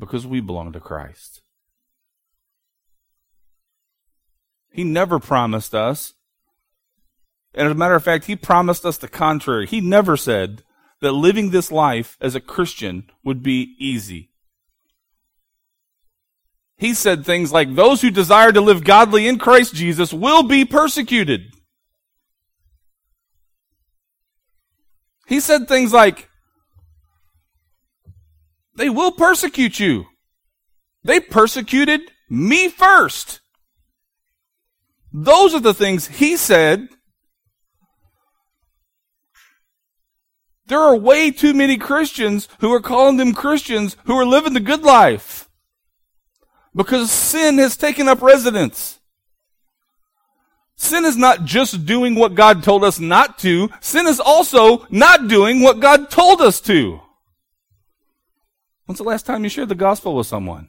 Because 0.00 0.26
we 0.26 0.40
belong 0.40 0.72
to 0.72 0.80
Christ. 0.80 1.42
He 4.70 4.84
never 4.84 5.18
promised 5.18 5.74
us. 5.74 6.14
And 7.54 7.66
as 7.66 7.72
a 7.72 7.76
matter 7.76 7.94
of 7.94 8.04
fact, 8.04 8.26
he 8.26 8.36
promised 8.36 8.84
us 8.84 8.96
the 8.96 9.08
contrary. 9.08 9.66
He 9.66 9.80
never 9.80 10.16
said 10.16 10.62
that 11.00 11.12
living 11.12 11.50
this 11.50 11.72
life 11.72 12.16
as 12.20 12.34
a 12.34 12.40
Christian 12.40 13.10
would 13.24 13.42
be 13.42 13.74
easy. 13.78 14.30
He 16.76 16.94
said 16.94 17.26
things 17.26 17.52
like, 17.52 17.74
those 17.74 18.00
who 18.00 18.10
desire 18.10 18.52
to 18.52 18.60
live 18.60 18.84
godly 18.84 19.26
in 19.26 19.38
Christ 19.38 19.74
Jesus 19.74 20.12
will 20.12 20.44
be 20.44 20.64
persecuted. 20.64 21.52
He 25.26 25.40
said 25.40 25.68
things 25.68 25.92
like, 25.92 26.28
they 28.74 28.88
will 28.88 29.12
persecute 29.12 29.78
you. 29.78 30.06
They 31.04 31.20
persecuted 31.20 32.00
me 32.28 32.68
first. 32.68 33.40
Those 35.12 35.54
are 35.54 35.60
the 35.60 35.74
things 35.74 36.06
he 36.06 36.36
said. 36.36 36.88
There 40.66 40.78
are 40.78 40.94
way 40.94 41.32
too 41.32 41.52
many 41.52 41.76
Christians 41.76 42.48
who 42.60 42.72
are 42.72 42.80
calling 42.80 43.16
them 43.16 43.34
Christians 43.34 43.96
who 44.04 44.16
are 44.16 44.24
living 44.24 44.52
the 44.52 44.60
good 44.60 44.82
life 44.82 45.48
because 46.74 47.10
sin 47.10 47.58
has 47.58 47.76
taken 47.76 48.06
up 48.06 48.22
residence. 48.22 49.00
Sin 50.76 51.04
is 51.04 51.16
not 51.16 51.44
just 51.44 51.84
doing 51.84 52.14
what 52.14 52.34
God 52.34 52.62
told 52.62 52.84
us 52.84 53.00
not 53.00 53.38
to. 53.40 53.68
Sin 53.80 54.06
is 54.06 54.20
also 54.20 54.86
not 54.90 55.28
doing 55.28 55.60
what 55.60 55.80
God 55.80 56.10
told 56.10 56.40
us 56.40 56.60
to. 56.62 57.00
When's 58.86 58.98
the 58.98 59.04
last 59.04 59.26
time 59.26 59.44
you 59.44 59.50
shared 59.50 59.68
the 59.68 59.74
gospel 59.74 60.14
with 60.14 60.26
someone? 60.26 60.68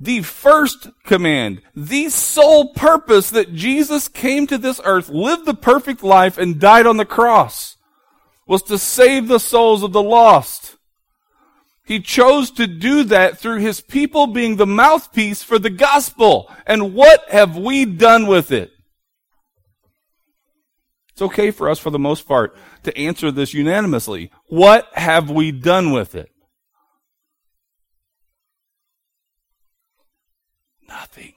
The 0.00 0.22
first 0.22 0.88
command, 1.04 1.60
the 1.74 2.08
sole 2.08 2.72
purpose 2.72 3.30
that 3.30 3.52
Jesus 3.52 4.06
came 4.08 4.46
to 4.46 4.58
this 4.58 4.80
earth, 4.84 5.08
lived 5.08 5.44
the 5.44 5.54
perfect 5.54 6.02
life, 6.04 6.38
and 6.38 6.60
died 6.60 6.86
on 6.86 6.98
the 6.98 7.04
cross 7.04 7.76
was 8.46 8.62
to 8.64 8.78
save 8.78 9.28
the 9.28 9.38
souls 9.38 9.82
of 9.82 9.92
the 9.92 10.02
lost. 10.02 10.76
He 11.84 12.00
chose 12.00 12.50
to 12.52 12.66
do 12.66 13.04
that 13.04 13.38
through 13.38 13.58
his 13.58 13.80
people 13.80 14.26
being 14.26 14.56
the 14.56 14.66
mouthpiece 14.66 15.42
for 15.42 15.58
the 15.58 15.70
gospel. 15.70 16.50
And 16.66 16.94
what 16.94 17.28
have 17.30 17.56
we 17.56 17.84
done 17.84 18.26
with 18.26 18.50
it? 18.50 18.70
It's 21.12 21.22
okay 21.22 21.50
for 21.50 21.68
us, 21.68 21.78
for 21.78 21.90
the 21.90 21.98
most 21.98 22.28
part, 22.28 22.56
to 22.84 22.96
answer 22.96 23.30
this 23.30 23.52
unanimously. 23.54 24.30
What 24.46 24.88
have 24.92 25.30
we 25.30 25.50
done 25.50 25.92
with 25.92 26.14
it? 26.14 26.30
Nothing. 30.88 31.34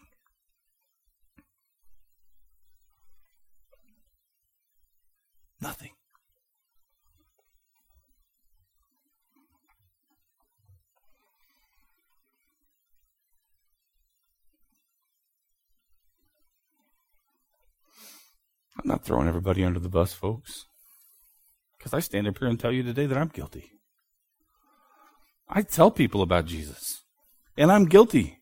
Nothing. 5.60 5.92
I'm 18.82 18.88
not 18.88 19.04
throwing 19.04 19.28
everybody 19.28 19.64
under 19.64 19.80
the 19.80 19.90
bus, 19.90 20.14
folks. 20.14 20.66
Because 21.78 21.94
I 21.94 22.00
stand 22.00 22.28
up 22.28 22.40
here 22.40 22.48
and 22.48 22.60
tell 22.60 22.72
you 22.72 22.82
today 22.84 23.06
that 23.06 23.18
I'm 23.18 23.28
guilty. 23.28 23.72
I 25.48 25.62
tell 25.62 25.92
people 25.92 26.22
about 26.22 26.46
Jesus, 26.46 27.04
and 27.58 27.72
I'm 27.72 27.86
guilty. 27.86 28.41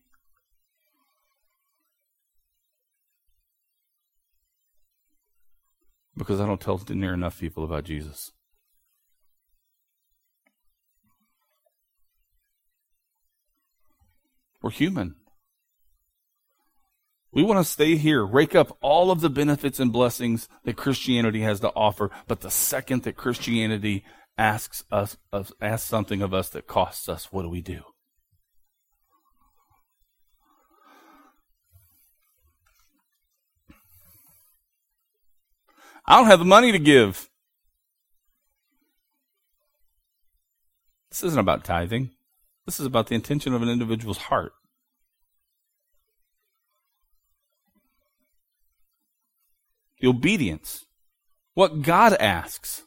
Because 6.20 6.38
I 6.38 6.46
don't 6.46 6.60
tell 6.60 6.78
near 6.90 7.14
enough 7.14 7.40
people 7.40 7.64
about 7.64 7.84
Jesus. 7.84 8.30
We're 14.60 14.70
human. 14.70 15.14
We 17.32 17.42
want 17.42 17.64
to 17.64 17.72
stay 17.72 17.96
here, 17.96 18.22
rake 18.22 18.54
up 18.54 18.76
all 18.82 19.10
of 19.10 19.22
the 19.22 19.30
benefits 19.30 19.80
and 19.80 19.90
blessings 19.90 20.46
that 20.64 20.76
Christianity 20.76 21.40
has 21.40 21.60
to 21.60 21.72
offer. 21.74 22.10
But 22.28 22.42
the 22.42 22.50
second 22.50 23.04
that 23.04 23.16
Christianity 23.16 24.04
asks 24.36 24.84
us, 24.92 25.16
asks 25.62 25.88
something 25.88 26.20
of 26.20 26.34
us 26.34 26.50
that 26.50 26.66
costs 26.66 27.08
us, 27.08 27.32
what 27.32 27.44
do 27.44 27.48
we 27.48 27.62
do? 27.62 27.80
I 36.10 36.16
don't 36.16 36.26
have 36.26 36.40
the 36.40 36.44
money 36.44 36.72
to 36.72 36.78
give. 36.78 37.30
This 41.08 41.22
isn't 41.22 41.38
about 41.38 41.64
tithing. 41.64 42.10
This 42.66 42.78
is 42.78 42.86
about 42.86 43.06
the 43.06 43.14
intention 43.14 43.54
of 43.54 43.62
an 43.62 43.68
individual's 43.68 44.18
heart. 44.18 44.52
the 50.00 50.08
obedience, 50.08 50.86
what 51.54 51.82
God 51.82 52.14
asks 52.14 52.82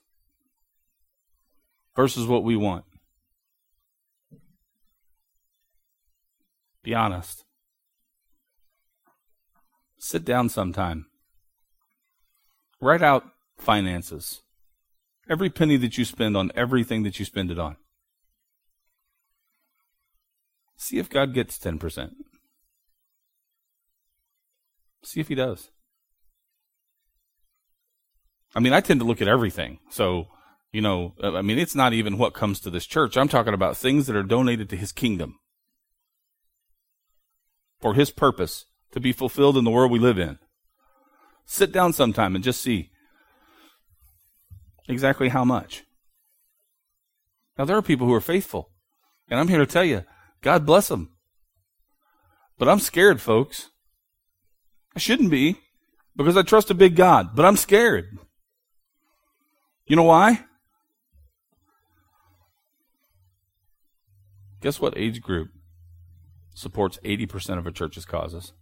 versus 1.96 2.26
what 2.26 2.44
we 2.44 2.56
want. 2.56 2.86
Be 6.82 6.94
honest. 6.94 7.46
Sit 10.00 10.26
down 10.26 10.50
sometime. 10.50 11.06
Write 12.84 13.02
out 13.02 13.24
finances. 13.58 14.42
Every 15.30 15.50
penny 15.50 15.78
that 15.78 15.98
you 15.98 16.04
spend 16.04 16.36
on 16.36 16.52
everything 16.54 17.04
that 17.04 17.18
you 17.18 17.24
spend 17.24 17.50
it 17.50 17.58
on. 17.58 17.78
See 20.76 20.98
if 20.98 21.10
God 21.10 21.34
gets 21.34 21.58
10%. 21.58 22.12
See 25.02 25.22
if 25.22 25.30
He 25.30 25.36
does. 25.36 25.70
I 28.54 28.60
mean, 28.60 28.74
I 28.74 28.82
tend 28.82 29.00
to 29.00 29.06
look 29.06 29.22
at 29.22 29.30
everything. 29.30 29.80
So, 29.90 30.28
you 30.74 30.82
know, 30.82 31.14
I 31.24 31.42
mean, 31.42 31.58
it's 31.58 31.76
not 31.76 31.94
even 31.94 32.18
what 32.18 32.34
comes 32.34 32.60
to 32.60 32.70
this 32.70 32.86
church. 32.86 33.16
I'm 33.16 33.30
talking 33.30 33.54
about 33.54 33.78
things 33.78 34.08
that 34.08 34.16
are 34.18 34.24
donated 34.24 34.70
to 34.72 34.76
his 34.76 34.92
kingdom 34.92 35.40
for 37.80 37.94
his 37.94 38.12
purpose 38.12 38.66
to 38.92 39.00
be 39.00 39.14
fulfilled 39.14 39.56
in 39.56 39.64
the 39.64 39.72
world 39.72 39.90
we 39.90 40.00
live 40.00 40.20
in. 40.20 40.38
Sit 41.46 41.72
down 41.72 41.94
sometime 41.94 42.36
and 42.36 42.44
just 42.44 42.62
see 42.62 42.92
exactly 44.88 45.30
how 45.30 45.44
much. 45.44 45.84
Now, 47.58 47.66
there 47.66 47.78
are 47.78 47.84
people 47.84 48.08
who 48.08 48.14
are 48.14 48.22
faithful, 48.22 48.72
and 49.30 49.40
I'm 49.40 49.48
here 49.48 49.60
to 49.60 49.66
tell 49.66 49.84
you, 49.84 50.04
God 50.42 50.66
bless 50.66 50.88
them. 50.88 51.12
But 52.58 52.68
I'm 52.68 52.80
scared, 52.80 53.22
folks. 53.22 53.70
I 54.96 55.00
shouldn't 55.00 55.32
be 55.32 55.58
because 56.16 56.38
I 56.38 56.44
trust 56.44 56.72
a 56.72 56.76
big 56.76 56.96
God, 56.96 57.36
but 57.36 57.46
I'm 57.46 57.58
scared. 57.58 58.18
You 59.86 59.96
know 59.96 60.04
why? 60.04 60.46
Guess 64.62 64.80
what 64.80 64.98
age 64.98 65.22
group 65.22 65.50
supports 66.56 67.00
80% 67.04 67.58
of 67.58 67.68
a 67.68 67.72
church's 67.72 68.06
causes? 68.06 68.54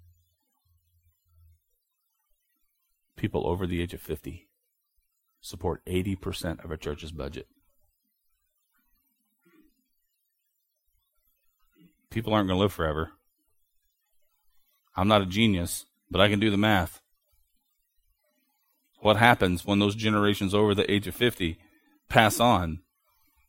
People 3.22 3.46
over 3.46 3.68
the 3.68 3.80
age 3.84 3.94
of 3.94 4.02
50 4.02 4.48
support 5.42 5.86
80% 5.86 6.66
of 6.66 6.72
a 6.72 6.78
church's 6.78 7.12
budget. 7.12 7.46
People 12.10 12.34
aren't 12.34 12.48
going 12.48 12.58
to 12.58 12.62
live 12.62 12.74
forever. 12.74 13.12
I'm 14.96 15.08
not 15.08 15.22
a 15.22 15.28
genius, 15.28 15.86
but 16.10 16.20
I 16.20 16.30
can 16.30 16.40
do 16.40 16.50
the 16.50 16.58
math 16.58 17.00
what 19.02 19.18
happens 19.18 19.68
when 19.68 19.78
those 19.78 19.94
generations 19.94 20.56
over 20.56 20.74
the 20.74 20.90
age 20.92 21.06
of 21.06 21.14
50 21.14 21.60
pass 22.10 22.40
on 22.40 22.80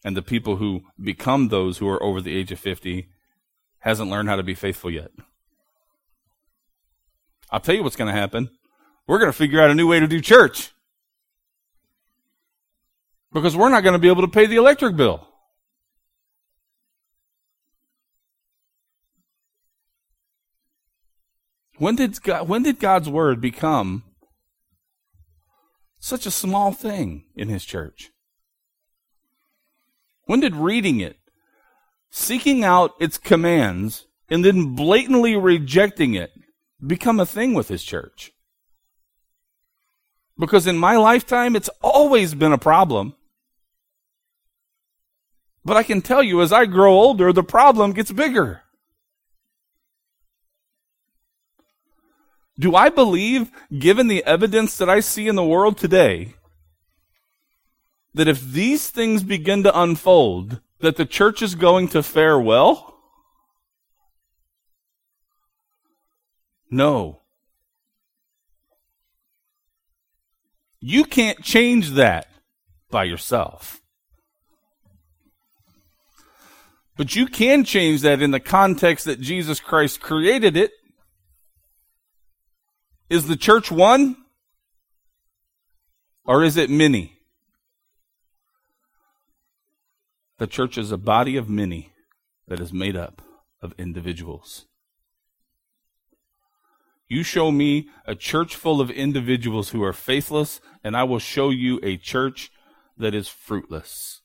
and 0.04 0.14
the 0.14 0.20
people 0.20 0.56
who 0.56 0.82
become 1.02 1.48
those 1.48 1.78
who 1.78 1.88
are 1.88 2.02
over 2.02 2.20
the 2.20 2.36
age 2.36 2.52
of 2.52 2.58
50 2.58 3.08
hasn't 3.78 4.10
learned 4.10 4.28
how 4.28 4.36
to 4.36 4.42
be 4.42 4.54
faithful 4.54 4.90
yet. 4.90 5.12
I'll 7.50 7.60
tell 7.60 7.74
you 7.74 7.82
what's 7.82 7.96
going 7.96 8.12
to 8.12 8.20
happen. 8.20 8.50
We're 9.06 9.18
going 9.18 9.30
to 9.30 9.36
figure 9.36 9.60
out 9.60 9.70
a 9.70 9.74
new 9.74 9.86
way 9.86 10.00
to 10.00 10.06
do 10.06 10.20
church. 10.20 10.72
Because 13.32 13.56
we're 13.56 13.70
not 13.70 13.82
going 13.82 13.94
to 13.94 13.98
be 13.98 14.08
able 14.08 14.22
to 14.22 14.28
pay 14.28 14.46
the 14.46 14.56
electric 14.56 14.96
bill. 14.96 15.26
When 21.78 21.96
did, 21.96 22.22
God, 22.22 22.48
when 22.48 22.62
did 22.62 22.78
God's 22.78 23.08
word 23.08 23.40
become 23.40 24.04
such 25.98 26.26
a 26.26 26.30
small 26.30 26.72
thing 26.72 27.24
in 27.34 27.48
his 27.48 27.64
church? 27.64 28.10
When 30.26 30.40
did 30.40 30.54
reading 30.54 31.00
it, 31.00 31.16
seeking 32.10 32.62
out 32.62 32.92
its 33.00 33.18
commands, 33.18 34.06
and 34.28 34.44
then 34.44 34.74
blatantly 34.74 35.36
rejecting 35.36 36.14
it 36.14 36.32
become 36.86 37.18
a 37.18 37.26
thing 37.26 37.54
with 37.54 37.68
his 37.68 37.82
church? 37.82 38.31
Because 40.38 40.66
in 40.66 40.78
my 40.78 40.96
lifetime, 40.96 41.54
it's 41.54 41.70
always 41.80 42.34
been 42.34 42.52
a 42.52 42.58
problem. 42.58 43.14
But 45.64 45.76
I 45.76 45.82
can 45.82 46.02
tell 46.02 46.22
you, 46.22 46.42
as 46.42 46.52
I 46.52 46.66
grow 46.66 46.92
older, 46.92 47.32
the 47.32 47.44
problem 47.44 47.92
gets 47.92 48.10
bigger. 48.10 48.62
Do 52.58 52.74
I 52.74 52.88
believe, 52.88 53.50
given 53.76 54.08
the 54.08 54.24
evidence 54.24 54.76
that 54.76 54.90
I 54.90 55.00
see 55.00 55.28
in 55.28 55.36
the 55.36 55.44
world 55.44 55.78
today, 55.78 56.34
that 58.14 58.28
if 58.28 58.42
these 58.42 58.90
things 58.90 59.22
begin 59.22 59.62
to 59.62 59.80
unfold, 59.80 60.60
that 60.80 60.96
the 60.96 61.06
church 61.06 61.40
is 61.42 61.54
going 61.54 61.88
to 61.88 62.02
fare 62.02 62.38
well? 62.38 62.98
No. 66.70 67.21
You 70.84 71.04
can't 71.04 71.40
change 71.42 71.90
that 71.90 72.26
by 72.90 73.04
yourself. 73.04 73.80
But 76.96 77.14
you 77.14 77.26
can 77.26 77.62
change 77.64 78.02
that 78.02 78.20
in 78.20 78.32
the 78.32 78.40
context 78.40 79.04
that 79.04 79.20
Jesus 79.20 79.60
Christ 79.60 80.00
created 80.00 80.56
it. 80.56 80.72
Is 83.08 83.28
the 83.28 83.36
church 83.36 83.70
one? 83.70 84.16
Or 86.24 86.42
is 86.42 86.56
it 86.56 86.68
many? 86.68 87.20
The 90.38 90.48
church 90.48 90.76
is 90.76 90.90
a 90.90 90.98
body 90.98 91.36
of 91.36 91.48
many 91.48 91.92
that 92.48 92.58
is 92.58 92.72
made 92.72 92.96
up 92.96 93.22
of 93.60 93.72
individuals. 93.78 94.66
You 97.12 97.22
show 97.22 97.50
me 97.52 97.90
a 98.06 98.14
church 98.14 98.56
full 98.56 98.80
of 98.80 98.90
individuals 98.90 99.68
who 99.68 99.82
are 99.82 99.92
faithless, 99.92 100.62
and 100.82 100.96
I 100.96 101.04
will 101.04 101.18
show 101.18 101.50
you 101.50 101.78
a 101.82 101.98
church 101.98 102.50
that 102.96 103.14
is 103.14 103.28
fruitless. 103.28 104.22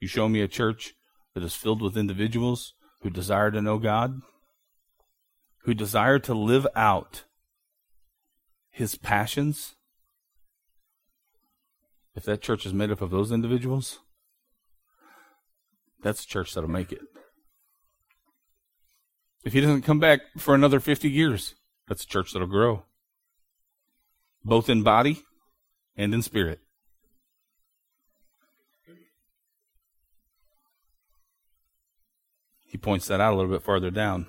You 0.00 0.08
show 0.08 0.28
me 0.28 0.40
a 0.40 0.48
church 0.48 0.94
that 1.36 1.44
is 1.44 1.54
filled 1.54 1.80
with 1.80 1.96
individuals 1.96 2.74
who 3.02 3.08
desire 3.08 3.52
to 3.52 3.62
know 3.62 3.78
God, 3.78 4.20
who 5.58 5.74
desire 5.74 6.18
to 6.18 6.34
live 6.34 6.66
out 6.74 7.22
his 8.68 8.96
passions. 8.96 9.76
If 12.16 12.24
that 12.24 12.42
church 12.42 12.66
is 12.66 12.74
made 12.74 12.90
up 12.90 13.00
of 13.00 13.12
those 13.12 13.30
individuals, 13.30 14.00
that's 16.02 16.24
a 16.24 16.26
church 16.26 16.52
that'll 16.52 16.68
make 16.68 16.90
it. 16.90 17.02
If 19.44 19.52
he 19.52 19.60
doesn't 19.60 19.82
come 19.82 19.98
back 19.98 20.20
for 20.36 20.54
another 20.54 20.80
50 20.80 21.08
years, 21.08 21.54
that's 21.88 22.04
a 22.04 22.06
church 22.06 22.32
that'll 22.32 22.48
grow, 22.48 22.84
both 24.44 24.68
in 24.68 24.82
body 24.82 25.22
and 25.96 26.12
in 26.12 26.22
spirit. 26.22 26.60
He 32.66 32.78
points 32.78 33.08
that 33.08 33.20
out 33.20 33.32
a 33.32 33.36
little 33.36 33.50
bit 33.50 33.62
farther 33.62 33.90
down. 33.90 34.26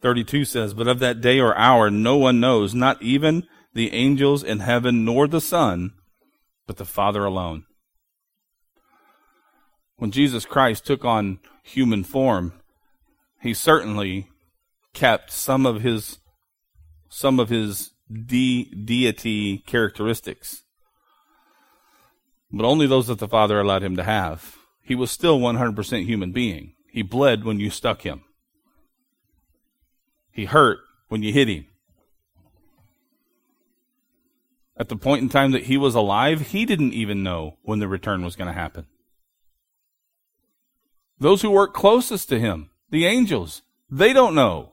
32 0.00 0.44
says, 0.44 0.72
But 0.72 0.88
of 0.88 1.00
that 1.00 1.20
day 1.20 1.38
or 1.38 1.56
hour 1.56 1.90
no 1.90 2.16
one 2.16 2.40
knows, 2.40 2.74
not 2.74 3.02
even 3.02 3.46
the 3.74 3.92
angels 3.92 4.42
in 4.42 4.60
heaven, 4.60 5.04
nor 5.04 5.26
the 5.26 5.40
Son, 5.40 5.92
but 6.66 6.76
the 6.76 6.84
Father 6.84 7.24
alone. 7.24 7.66
When 10.02 10.10
Jesus 10.10 10.44
Christ 10.44 10.84
took 10.84 11.04
on 11.04 11.38
human 11.62 12.02
form, 12.02 12.54
he 13.40 13.54
certainly 13.54 14.26
kept 14.92 15.30
some 15.30 15.64
of 15.64 15.82
his 15.82 16.18
some 17.08 17.38
of 17.38 17.50
his 17.50 17.92
de- 18.12 18.64
deity 18.64 19.58
characteristics, 19.58 20.64
but 22.50 22.66
only 22.66 22.88
those 22.88 23.06
that 23.06 23.20
the 23.20 23.28
Father 23.28 23.60
allowed 23.60 23.84
him 23.84 23.94
to 23.94 24.02
have. 24.02 24.56
He 24.82 24.96
was 24.96 25.12
still 25.12 25.38
100% 25.38 26.04
human 26.04 26.32
being. 26.32 26.74
He 26.90 27.02
bled 27.02 27.44
when 27.44 27.60
you 27.60 27.70
stuck 27.70 28.02
him. 28.02 28.24
He 30.32 30.46
hurt 30.46 30.80
when 31.10 31.22
you 31.22 31.32
hit 31.32 31.46
him. 31.46 31.66
At 34.76 34.88
the 34.88 34.96
point 34.96 35.22
in 35.22 35.28
time 35.28 35.52
that 35.52 35.66
he 35.66 35.76
was 35.76 35.94
alive, 35.94 36.48
he 36.48 36.66
didn't 36.66 36.92
even 36.92 37.22
know 37.22 37.58
when 37.62 37.78
the 37.78 37.86
return 37.86 38.24
was 38.24 38.34
going 38.34 38.48
to 38.48 38.60
happen. 38.60 38.86
Those 41.22 41.42
who 41.42 41.52
work 41.52 41.72
closest 41.72 42.28
to 42.30 42.40
him, 42.40 42.70
the 42.90 43.06
angels, 43.06 43.62
they 43.88 44.12
don't 44.12 44.34
know 44.34 44.72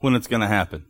when 0.00 0.16
it's 0.16 0.26
going 0.26 0.40
to 0.40 0.48
happen. 0.48 0.86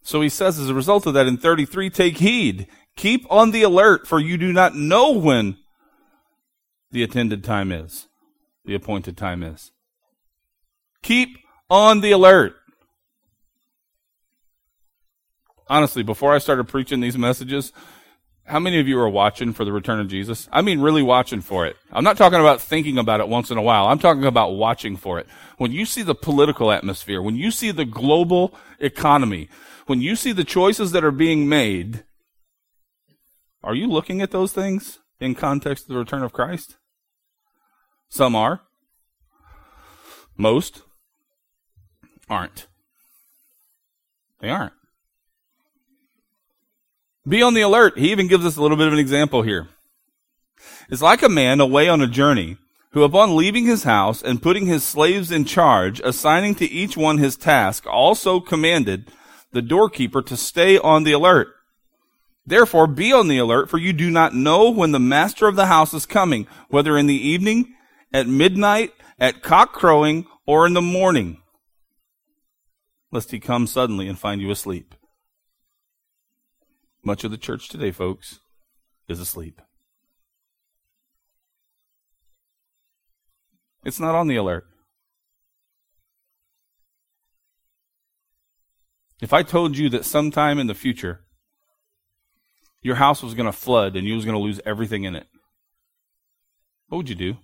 So 0.00 0.20
he 0.20 0.28
says, 0.28 0.60
as 0.60 0.68
a 0.68 0.74
result 0.74 1.06
of 1.06 1.14
that, 1.14 1.26
in 1.26 1.38
33, 1.38 1.90
take 1.90 2.18
heed. 2.18 2.68
Keep 2.94 3.26
on 3.28 3.50
the 3.50 3.64
alert, 3.64 4.06
for 4.06 4.20
you 4.20 4.38
do 4.38 4.52
not 4.52 4.76
know 4.76 5.10
when 5.10 5.56
the 6.92 7.02
attended 7.02 7.42
time 7.42 7.72
is, 7.72 8.06
the 8.64 8.76
appointed 8.76 9.16
time 9.16 9.42
is. 9.42 9.72
Keep 11.02 11.36
on 11.68 12.00
the 12.00 12.12
alert. 12.12 12.54
Honestly, 15.66 16.04
before 16.04 16.32
I 16.32 16.38
started 16.38 16.68
preaching 16.68 17.00
these 17.00 17.18
messages, 17.18 17.72
how 18.48 18.58
many 18.58 18.80
of 18.80 18.88
you 18.88 18.98
are 18.98 19.08
watching 19.08 19.52
for 19.52 19.64
the 19.64 19.72
return 19.72 20.00
of 20.00 20.08
Jesus? 20.08 20.48
I 20.50 20.62
mean, 20.62 20.80
really 20.80 21.02
watching 21.02 21.40
for 21.40 21.66
it. 21.66 21.76
I'm 21.92 22.04
not 22.04 22.16
talking 22.16 22.40
about 22.40 22.60
thinking 22.60 22.98
about 22.98 23.20
it 23.20 23.28
once 23.28 23.50
in 23.50 23.58
a 23.58 23.62
while. 23.62 23.86
I'm 23.86 23.98
talking 23.98 24.24
about 24.24 24.52
watching 24.52 24.96
for 24.96 25.18
it. 25.18 25.26
When 25.58 25.70
you 25.70 25.84
see 25.84 26.02
the 26.02 26.14
political 26.14 26.72
atmosphere, 26.72 27.20
when 27.20 27.36
you 27.36 27.50
see 27.50 27.70
the 27.70 27.84
global 27.84 28.54
economy, 28.80 29.48
when 29.86 30.00
you 30.00 30.16
see 30.16 30.32
the 30.32 30.44
choices 30.44 30.92
that 30.92 31.04
are 31.04 31.10
being 31.10 31.48
made, 31.48 32.04
are 33.62 33.74
you 33.74 33.86
looking 33.86 34.22
at 34.22 34.30
those 34.30 34.52
things 34.52 34.98
in 35.20 35.34
context 35.34 35.84
of 35.84 35.88
the 35.88 35.98
return 35.98 36.22
of 36.22 36.32
Christ? 36.32 36.76
Some 38.08 38.34
are. 38.34 38.62
Most 40.36 40.82
aren't. 42.30 42.66
They 44.40 44.48
aren't. 44.48 44.72
Be 47.28 47.42
on 47.42 47.52
the 47.52 47.60
alert. 47.60 47.98
He 47.98 48.10
even 48.10 48.26
gives 48.26 48.46
us 48.46 48.56
a 48.56 48.62
little 48.62 48.76
bit 48.76 48.86
of 48.86 48.94
an 48.94 48.98
example 48.98 49.42
here. 49.42 49.68
It's 50.88 51.02
like 51.02 51.22
a 51.22 51.28
man 51.28 51.60
away 51.60 51.88
on 51.88 52.00
a 52.00 52.06
journey 52.06 52.56
who 52.92 53.02
upon 53.02 53.36
leaving 53.36 53.66
his 53.66 53.82
house 53.82 54.22
and 54.22 54.42
putting 54.42 54.66
his 54.66 54.82
slaves 54.82 55.30
in 55.30 55.44
charge, 55.44 56.00
assigning 56.00 56.54
to 56.54 56.64
each 56.64 56.96
one 56.96 57.18
his 57.18 57.36
task, 57.36 57.86
also 57.86 58.40
commanded 58.40 59.10
the 59.52 59.60
doorkeeper 59.60 60.22
to 60.22 60.36
stay 60.36 60.78
on 60.78 61.04
the 61.04 61.12
alert. 61.12 61.48
Therefore 62.46 62.86
be 62.86 63.12
on 63.12 63.28
the 63.28 63.36
alert, 63.36 63.68
for 63.68 63.76
you 63.76 63.92
do 63.92 64.10
not 64.10 64.34
know 64.34 64.70
when 64.70 64.92
the 64.92 64.98
master 64.98 65.46
of 65.46 65.56
the 65.56 65.66
house 65.66 65.92
is 65.92 66.06
coming, 66.06 66.46
whether 66.70 66.96
in 66.96 67.06
the 67.06 67.28
evening, 67.28 67.74
at 68.10 68.26
midnight, 68.26 68.94
at 69.18 69.42
cock 69.42 69.74
crowing, 69.74 70.26
or 70.46 70.66
in 70.66 70.72
the 70.72 70.80
morning, 70.80 71.42
lest 73.12 73.32
he 73.32 73.38
come 73.38 73.66
suddenly 73.66 74.08
and 74.08 74.18
find 74.18 74.40
you 74.40 74.50
asleep. 74.50 74.94
Much 77.08 77.24
of 77.24 77.30
the 77.30 77.38
church 77.38 77.70
today, 77.70 77.90
folks, 77.90 78.40
is 79.08 79.18
asleep. 79.18 79.62
It's 83.82 83.98
not 83.98 84.14
on 84.14 84.28
the 84.28 84.36
alert. 84.36 84.66
If 89.22 89.32
I 89.32 89.42
told 89.42 89.78
you 89.78 89.88
that 89.88 90.04
sometime 90.04 90.58
in 90.58 90.66
the 90.66 90.74
future 90.74 91.24
your 92.82 92.96
house 92.96 93.22
was 93.22 93.32
going 93.32 93.46
to 93.46 93.52
flood 93.52 93.96
and 93.96 94.06
you 94.06 94.14
was 94.14 94.26
going 94.26 94.36
to 94.36 94.44
lose 94.44 94.60
everything 94.66 95.04
in 95.04 95.16
it, 95.16 95.28
what 96.88 96.98
would 96.98 97.08
you 97.08 97.14
do? 97.14 97.38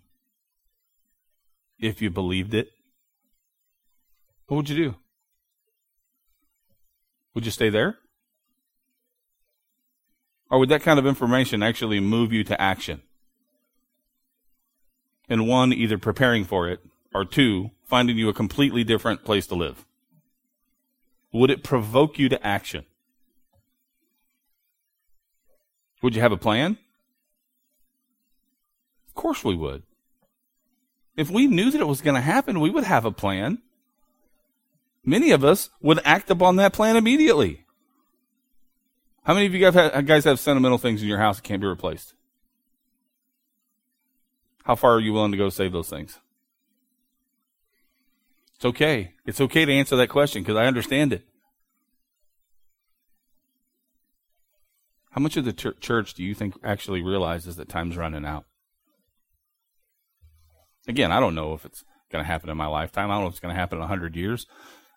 If 1.79 2.03
you 2.03 2.11
believed 2.11 2.53
it, 2.53 2.69
what 4.47 4.59
would 4.59 4.69
you 4.69 4.77
do? 4.77 4.95
Would 7.33 7.47
you 7.47 7.51
stay 7.51 7.71
there? 7.71 7.97
Or 10.51 10.59
would 10.59 10.69
that 10.69 10.83
kind 10.83 10.99
of 10.99 11.07
information 11.07 11.63
actually 11.63 12.01
move 12.01 12.33
you 12.33 12.45
to 12.45 12.61
action? 12.61 13.03
And 15.29 15.49
one, 15.49 15.73
either 15.73 15.99
preparing 15.99 16.45
for 16.45 16.69
it, 16.69 16.81
or 17.15 17.25
two, 17.25 17.71
finding 17.85 18.19
you 18.19 18.29
a 18.29 18.35
completely 18.35 18.85
different 18.85 19.25
place 19.25 19.47
to 19.47 19.55
live. 19.55 19.85
would 21.33 21.51
it 21.51 21.65
provoke 21.65 22.19
you 22.19 22.29
to 22.29 22.47
action? 22.47 22.85
Would 26.03 26.15
you 26.15 26.21
have 26.21 26.33
a 26.33 26.37
plan? 26.37 26.79
Of 29.09 29.15
course 29.15 29.43
we 29.43 29.57
would. 29.57 29.83
If 31.17 31.31
we 31.31 31.47
knew 31.47 31.71
that 31.71 31.81
it 31.81 31.89
was 31.89 32.03
going 32.03 32.15
to 32.15 32.21
happen, 32.21 32.61
we 32.61 32.71
would 32.71 32.85
have 32.85 33.05
a 33.05 33.11
plan. 33.11 33.59
Many 35.05 35.31
of 35.31 35.45
us 35.45 35.71
would 35.81 36.01
act 36.05 36.31
upon 36.31 36.57
that 36.57 36.73
plan 36.73 36.97
immediately. 36.97 37.64
How 39.25 39.33
many 39.33 39.47
of 39.47 39.55
you 39.55 39.61
guys 39.61 40.25
have, 40.25 40.39
sentimental 40.39 40.79
things 40.79 41.03
in 41.03 41.09
your 41.09 41.19
house 41.19 41.37
that 41.37 41.43
can't 41.43 41.61
be 41.61 41.67
replaced? 41.67 42.15
How 44.65 44.75
far 44.75 44.93
are 44.93 45.01
you 45.01 45.13
willing 45.13 45.33
to 45.33 45.39
go 45.39 45.47
to 45.47 45.51
save 45.51 45.73
those 45.73 45.89
things? 45.89 46.21
It's 48.57 48.65
okay. 48.67 49.13
It's 49.25 49.41
okay 49.41 49.65
to 49.65 49.73
answer 49.73 49.97
that 49.97 50.09
question 50.09 50.43
because 50.43 50.57
I 50.57 50.67
understand 50.67 51.13
it. 51.13 51.25
How 55.11 55.21
much 55.21 55.37
of 55.37 55.45
the 55.45 55.53
ch- 55.53 55.81
church 55.81 56.15
do 56.15 56.23
you 56.23 56.35
think 56.35 56.57
actually 56.63 57.03
realizes 57.03 57.57
that 57.57 57.69
time's 57.69 57.97
running 57.97 58.27
out? 58.27 58.45
Again, 60.87 61.13
I 61.13 61.21
don't 61.21 61.35
know 61.35 61.55
if 61.55 61.65
it's 61.65 61.85
going 62.11 62.23
to 62.23 62.27
happen 62.27 62.51
in 62.51 62.57
my 62.57 62.67
lifetime. 62.67 63.11
I 63.11 63.15
don't 63.15 63.23
know 63.23 63.29
if 63.29 63.35
it's 63.35 63.41
going 63.41 63.55
to 63.55 63.61
happen 63.61 63.77
in 63.77 63.81
100 63.81 64.17
years. 64.17 64.47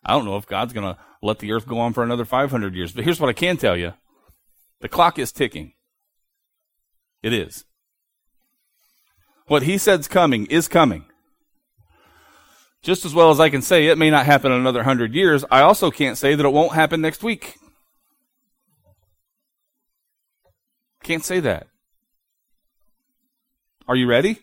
I 0.04 0.14
don't 0.14 0.26
know 0.26 0.38
if 0.38 0.48
God's 0.48 0.74
going 0.74 0.96
to 0.96 1.00
let 1.22 1.40
the 1.40 1.52
earth 1.52 1.68
go 1.68 1.80
on 1.80 1.94
for 1.94 2.04
another 2.04 2.26
500 2.26 2.76
years. 2.76 2.92
But 2.92 3.06
here's 3.06 3.20
what 3.20 3.30
I 3.30 3.34
can 3.34 3.58
tell 3.58 3.78
you 3.78 3.94
the 4.82 4.90
clock 4.90 5.18
is 5.20 5.32
ticking. 5.32 5.74
It 7.24 7.34
is. 7.34 7.66
What 9.48 9.64
he 9.64 9.78
said's 9.78 10.08
coming 10.08 10.46
is 10.48 10.68
coming. 10.68 11.06
Just 12.84 13.06
as 13.06 13.14
well 13.14 13.32
as 13.32 13.40
I 13.40 13.50
can 13.50 13.62
say 13.62 13.88
it 13.88 13.98
may 13.98 14.10
not 14.10 14.26
happen 14.26 14.52
in 14.52 14.60
another 14.60 14.84
hundred 14.84 15.14
years, 15.14 15.44
I 15.50 15.62
also 15.62 15.90
can't 15.90 16.18
say 16.18 16.36
that 16.36 16.46
it 16.46 16.54
won't 16.54 16.74
happen 16.74 17.02
next 17.02 17.24
week. 17.24 17.56
Can't 21.04 21.24
say 21.24 21.40
that. 21.40 21.68
Are 23.88 23.96
you 23.96 24.08
ready? 24.08 24.40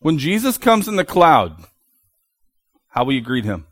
When 0.00 0.18
Jesus 0.18 0.58
comes 0.58 0.88
in 0.88 0.96
the 0.96 1.04
cloud, 1.04 1.64
how 2.88 3.04
will 3.04 3.12
you 3.12 3.20
greet 3.20 3.44
him? 3.44 3.66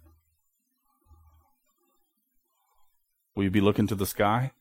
Will 3.40 3.44
you 3.44 3.50
be 3.50 3.62
looking 3.62 3.86
to 3.86 3.94
the 3.94 4.04
sky? 4.04 4.52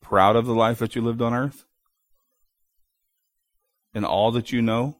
Proud 0.00 0.34
of 0.34 0.46
the 0.46 0.54
life 0.54 0.78
that 0.78 0.96
you 0.96 1.02
lived 1.02 1.20
on 1.20 1.34
earth? 1.34 1.66
In 3.92 4.02
all 4.02 4.32
that 4.32 4.50
you 4.50 4.62
know? 4.62 4.96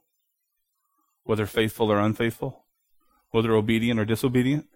Whether 1.24 1.46
faithful 1.46 1.90
or 1.90 1.98
unfaithful? 1.98 2.66
Whether 3.30 3.54
obedient 3.54 3.98
or 3.98 4.04
disobedient? 4.04 4.66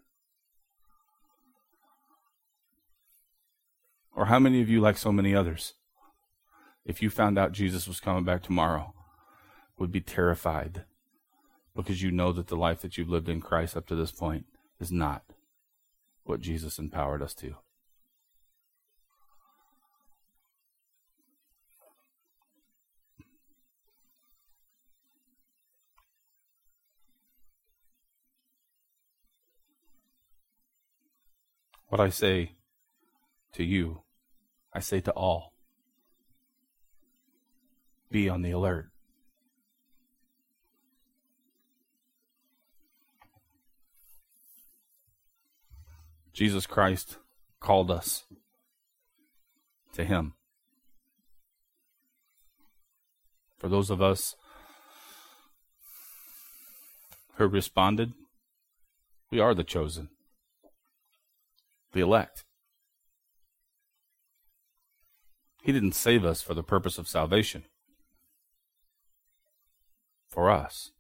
Or 4.15 4.25
how 4.25 4.39
many 4.39 4.63
of 4.63 4.71
you, 4.71 4.81
like 4.81 4.97
so 4.97 5.13
many 5.13 5.35
others, 5.35 5.75
if 6.87 7.03
you 7.03 7.11
found 7.11 7.39
out 7.39 7.53
Jesus 7.53 7.87
was 7.87 8.01
coming 8.01 8.25
back 8.25 8.43
tomorrow, 8.43 8.95
would 9.77 9.93
be 9.93 10.01
terrified 10.01 10.85
because 11.75 12.01
you 12.01 12.11
know 12.11 12.33
that 12.33 12.47
the 12.47 12.57
life 12.57 12.81
that 12.81 12.97
you've 12.97 13.11
lived 13.11 13.29
in 13.29 13.43
Christ 13.43 13.77
up 13.77 13.87
to 13.89 13.95
this 13.95 14.11
point 14.11 14.47
is 14.81 14.91
not 14.91 15.36
what 16.27 16.41
Jesus 16.41 16.79
empowered 16.79 17.23
us 17.23 17.35
to. 17.35 17.55
What 31.89 32.01
I 32.01 32.11
say 32.11 32.53
to 33.53 33.65
you, 33.65 34.03
I 34.73 34.81
say 34.81 35.01
to 35.01 35.13
all 35.13 35.53
be 38.11 38.29
on 38.29 38.43
the 38.43 38.51
alert. 38.51 38.91
Jesus 46.37 46.67
Christ 46.67 47.17
called 47.61 47.91
us 47.91 48.25
to 49.95 50.05
Him. 50.05 50.35
For 53.57 53.71
those 53.71 53.89
of 53.89 54.03
us 54.03 54.37
who 57.37 57.47
responded, 57.47 58.13
we 59.31 59.41
are 59.41 59.55
the 59.55 59.65
chosen, 59.65 60.11
the 61.95 62.01
elect. 62.01 62.45
He 65.63 65.73
didn't 65.73 65.95
save 65.95 66.23
us 66.23 66.43
for 66.43 66.53
the 66.53 66.63
purpose 66.63 66.99
of 66.99 67.09
salvation, 67.09 67.65
for 70.29 70.51
us. 70.51 70.91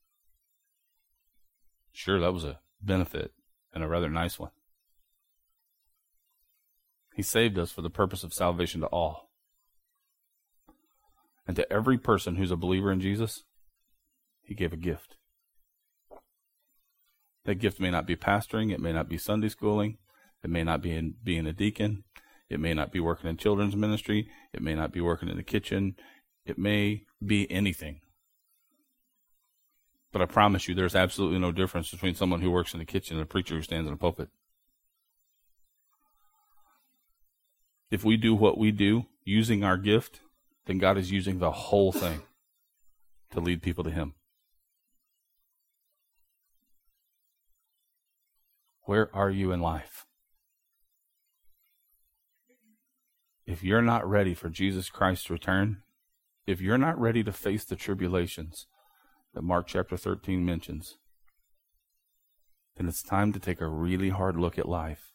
Sure, 1.92 2.18
that 2.20 2.32
was 2.32 2.44
a 2.44 2.60
benefit 2.80 3.32
and 3.74 3.84
a 3.84 3.86
rather 3.86 4.08
nice 4.08 4.38
one. 4.38 4.52
He 7.16 7.22
saved 7.22 7.58
us 7.58 7.72
for 7.72 7.80
the 7.80 7.88
purpose 7.88 8.24
of 8.24 8.34
salvation 8.34 8.82
to 8.82 8.88
all. 8.88 9.30
And 11.46 11.56
to 11.56 11.72
every 11.72 11.96
person 11.96 12.36
who's 12.36 12.50
a 12.50 12.56
believer 12.56 12.92
in 12.92 13.00
Jesus, 13.00 13.44
He 14.42 14.54
gave 14.54 14.74
a 14.74 14.76
gift. 14.76 15.16
That 17.44 17.54
gift 17.54 17.80
may 17.80 17.90
not 17.90 18.06
be 18.06 18.16
pastoring, 18.16 18.70
it 18.70 18.80
may 18.80 18.92
not 18.92 19.08
be 19.08 19.16
Sunday 19.16 19.48
schooling, 19.48 19.96
it 20.44 20.50
may 20.50 20.62
not 20.62 20.82
be 20.82 20.92
in 20.92 21.14
being 21.24 21.46
a 21.46 21.54
deacon, 21.54 22.04
it 22.50 22.60
may 22.60 22.74
not 22.74 22.92
be 22.92 23.00
working 23.00 23.30
in 23.30 23.38
children's 23.38 23.74
ministry, 23.74 24.28
it 24.52 24.60
may 24.60 24.74
not 24.74 24.92
be 24.92 25.00
working 25.00 25.30
in 25.30 25.38
the 25.38 25.42
kitchen, 25.42 25.96
it 26.44 26.58
may 26.58 27.04
be 27.24 27.50
anything. 27.50 28.02
But 30.12 30.20
I 30.20 30.26
promise 30.26 30.68
you, 30.68 30.74
there's 30.74 30.94
absolutely 30.94 31.38
no 31.38 31.50
difference 31.50 31.90
between 31.90 32.14
someone 32.14 32.42
who 32.42 32.50
works 32.50 32.74
in 32.74 32.78
the 32.78 32.84
kitchen 32.84 33.16
and 33.16 33.22
a 33.22 33.26
preacher 33.26 33.54
who 33.54 33.62
stands 33.62 33.88
in 33.88 33.94
a 33.94 33.96
pulpit. 33.96 34.28
If 37.90 38.04
we 38.04 38.16
do 38.16 38.34
what 38.34 38.58
we 38.58 38.70
do 38.70 39.06
using 39.24 39.62
our 39.62 39.76
gift, 39.76 40.20
then 40.66 40.78
God 40.78 40.98
is 40.98 41.10
using 41.10 41.38
the 41.38 41.50
whole 41.50 41.92
thing 41.92 42.22
to 43.30 43.40
lead 43.40 43.62
people 43.62 43.84
to 43.84 43.90
Him. 43.90 44.14
Where 48.82 49.14
are 49.14 49.30
you 49.30 49.52
in 49.52 49.60
life? 49.60 50.06
If 53.44 53.62
you're 53.62 53.82
not 53.82 54.08
ready 54.08 54.34
for 54.34 54.48
Jesus 54.48 54.90
Christ's 54.90 55.30
return, 55.30 55.82
if 56.46 56.60
you're 56.60 56.78
not 56.78 57.00
ready 57.00 57.22
to 57.24 57.32
face 57.32 57.64
the 57.64 57.76
tribulations 57.76 58.66
that 59.34 59.42
Mark 59.42 59.66
chapter 59.66 59.96
13 59.96 60.44
mentions, 60.44 60.98
then 62.76 62.88
it's 62.88 63.02
time 63.02 63.32
to 63.32 63.40
take 63.40 63.60
a 63.60 63.68
really 63.68 64.10
hard 64.10 64.36
look 64.36 64.58
at 64.58 64.68
life 64.68 65.12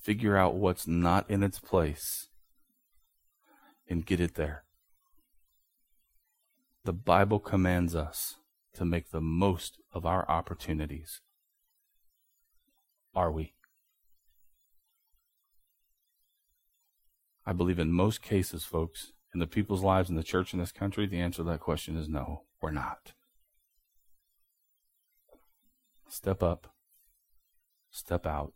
figure 0.00 0.36
out 0.36 0.54
what's 0.54 0.86
not 0.86 1.28
in 1.30 1.42
its 1.42 1.58
place, 1.58 2.28
and 3.88 4.06
get 4.06 4.20
it 4.20 4.34
there. 4.34 4.64
The 6.84 6.92
Bible 6.92 7.38
commands 7.38 7.94
us 7.94 8.36
to 8.74 8.84
make 8.84 9.10
the 9.10 9.20
most 9.20 9.78
of 9.92 10.06
our 10.06 10.28
opportunities. 10.30 11.20
Are 13.14 13.30
we? 13.30 13.54
I 17.44 17.52
believe 17.52 17.78
in 17.78 17.92
most 17.92 18.22
cases, 18.22 18.64
folks, 18.64 19.12
in 19.34 19.40
the 19.40 19.46
people's 19.46 19.82
lives 19.82 20.08
in 20.08 20.16
the 20.16 20.22
church 20.22 20.52
in 20.52 20.60
this 20.60 20.72
country, 20.72 21.06
the 21.06 21.20
answer 21.20 21.38
to 21.38 21.50
that 21.50 21.60
question 21.60 21.96
is 21.96 22.08
no, 22.08 22.42
we're 22.62 22.70
not. 22.70 23.12
Step 26.08 26.42
up, 26.42 26.72
step 27.90 28.26
out, 28.26 28.52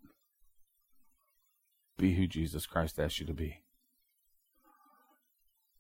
be 1.96 2.14
who 2.14 2.26
Jesus 2.26 2.66
Christ 2.66 2.98
asked 2.98 3.20
you 3.20 3.26
to 3.26 3.34
be. 3.34 3.62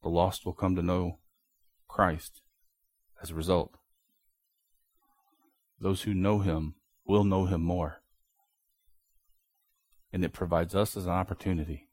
The 0.02 0.08
lost 0.08 0.44
will 0.44 0.52
come 0.52 0.76
to 0.76 0.82
know 0.82 1.18
Christ 1.88 2.42
as 3.22 3.30
a 3.30 3.34
result. 3.34 3.76
Those 5.80 6.02
who 6.02 6.14
know 6.14 6.40
him 6.40 6.74
will 7.04 7.24
know 7.24 7.46
him 7.46 7.62
more. 7.62 8.02
And 10.12 10.24
it 10.24 10.32
provides 10.32 10.74
us 10.74 10.96
as 10.96 11.06
an 11.06 11.12
opportunity 11.12 11.88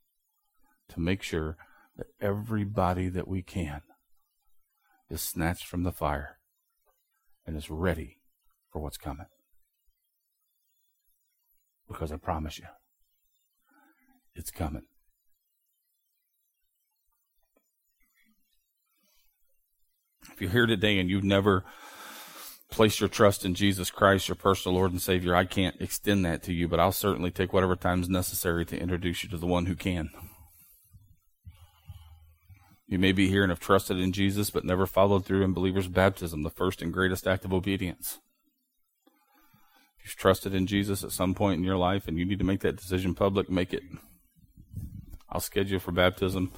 to 0.90 1.00
make 1.00 1.24
sure 1.24 1.58
that 1.98 2.08
everybody 2.20 3.10
that 3.10 3.28
we 3.28 3.42
can 3.42 3.82
is 5.10 5.22
snatched 5.22 5.66
from 5.66 5.84
the 5.84 5.92
fire 5.92 6.38
and 7.46 7.58
is 7.58 7.70
ready 7.70 8.20
for 8.72 8.80
what's 8.82 8.98
coming. 8.98 9.26
Because 11.88 12.12
I 12.12 12.18
promise 12.18 12.60
you, 12.60 12.68
it's 14.36 14.52
coming. 14.52 14.84
If 20.32 20.42
you're 20.42 20.52
here 20.52 20.66
today 20.66 21.00
and 21.00 21.10
you've 21.10 21.24
never 21.24 21.64
placed 22.72 23.00
your 23.00 23.10
trust 23.10 23.46
in 23.46 23.54
Jesus 23.54 23.92
Christ, 23.92 24.28
your 24.30 24.36
personal 24.36 24.78
Lord 24.78 24.92
and 24.92 25.02
Savior, 25.02 25.36
I 25.36 25.46
can't 25.46 25.80
extend 25.82 26.26
that 26.26 26.42
to 26.44 26.54
you, 26.54 26.68
but 26.68 26.80
I'll 26.80 26.92
certainly 26.92 27.32
take 27.32 27.52
whatever 27.52 27.76
time 27.76 28.02
is 28.02 28.10
necessary 28.10 28.66
to 28.66 28.80
introduce 28.80 29.24
you 29.24 29.30
to 29.30 29.38
the 29.38 29.46
one 29.46 29.66
who 29.66 29.76
can. 29.76 30.10
You 32.88 33.00
may 33.00 33.12
be 33.12 33.30
here 33.30 33.44
and 33.44 33.52
have 33.52 33.60
trusted 33.60 34.00
in 34.00 34.12
Jesus, 34.12 34.50
but 34.50 34.66
never 34.66 34.86
followed 34.86 35.26
through 35.26 35.44
in 35.44 35.54
believer's 35.54 35.88
baptism, 35.88 36.44
the 36.44 36.50
first 36.50 36.82
and 36.82 36.92
greatest 36.92 37.28
act 37.28 37.46
of 37.46 37.54
obedience. 37.54 38.20
If 40.00 40.06
you've 40.06 40.16
trusted 40.16 40.54
in 40.54 40.66
Jesus 40.66 41.04
at 41.04 41.12
some 41.12 41.34
point 41.34 41.60
in 41.60 41.64
your 41.64 41.78
life 41.78 42.08
and 42.08 42.18
you 42.18 42.26
need 42.26 42.40
to 42.40 42.46
make 42.46 42.62
that 42.62 42.76
decision 42.76 43.14
public, 43.14 43.50
make 43.50 43.74
it. 43.74 43.84
I'll 45.32 45.40
schedule 45.40 45.80
for 45.80 45.94
baptism. 45.94 46.52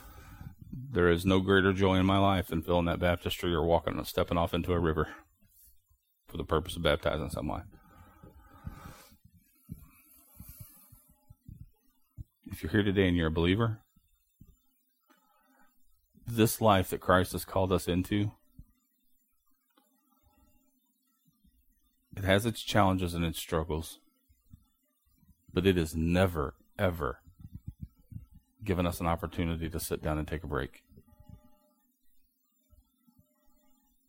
There 0.71 1.09
is 1.09 1.25
no 1.25 1.39
greater 1.39 1.73
joy 1.73 1.95
in 1.97 2.05
my 2.07 2.17
life 2.17 2.47
than 2.47 2.63
filling 2.63 2.85
that 2.85 2.99
baptistry 2.99 3.53
or 3.53 3.63
walking 3.63 3.97
and 3.97 4.07
stepping 4.07 4.37
off 4.37 4.53
into 4.53 4.73
a 4.73 4.79
river 4.79 5.09
for 6.27 6.37
the 6.37 6.43
purpose 6.43 6.75
of 6.75 6.81
baptizing 6.81 7.29
someone. 7.29 7.65
If 12.51 12.63
you're 12.63 12.71
here 12.71 12.83
today 12.83 13.07
and 13.07 13.15
you're 13.15 13.27
a 13.27 13.31
believer, 13.31 13.79
this 16.25 16.59
life 16.59 16.89
that 16.89 17.01
Christ 17.01 17.33
has 17.33 17.45
called 17.45 17.71
us 17.71 17.87
into, 17.87 18.31
it 22.15 22.23
has 22.23 22.45
its 22.45 22.61
challenges 22.61 23.13
and 23.13 23.25
its 23.25 23.39
struggles, 23.39 23.99
but 25.51 25.67
it 25.67 25.77
is 25.77 25.95
never, 25.95 26.55
ever 26.79 27.19
given 28.63 28.85
us 28.85 28.99
an 28.99 29.07
opportunity 29.07 29.69
to 29.69 29.79
sit 29.79 30.01
down 30.01 30.17
and 30.17 30.27
take 30.27 30.43
a 30.43 30.47
break. 30.47 30.83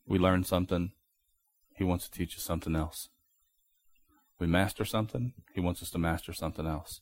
We 0.06 0.18
learn 0.18 0.44
something, 0.44 0.92
he 1.74 1.84
wants 1.84 2.08
to 2.08 2.16
teach 2.16 2.36
us 2.36 2.42
something 2.42 2.76
else. 2.76 3.08
We 4.38 4.46
master 4.46 4.84
something, 4.84 5.32
He 5.54 5.60
wants 5.60 5.82
us 5.82 5.90
to 5.90 5.98
master 5.98 6.32
something 6.32 6.66
else. 6.66 7.00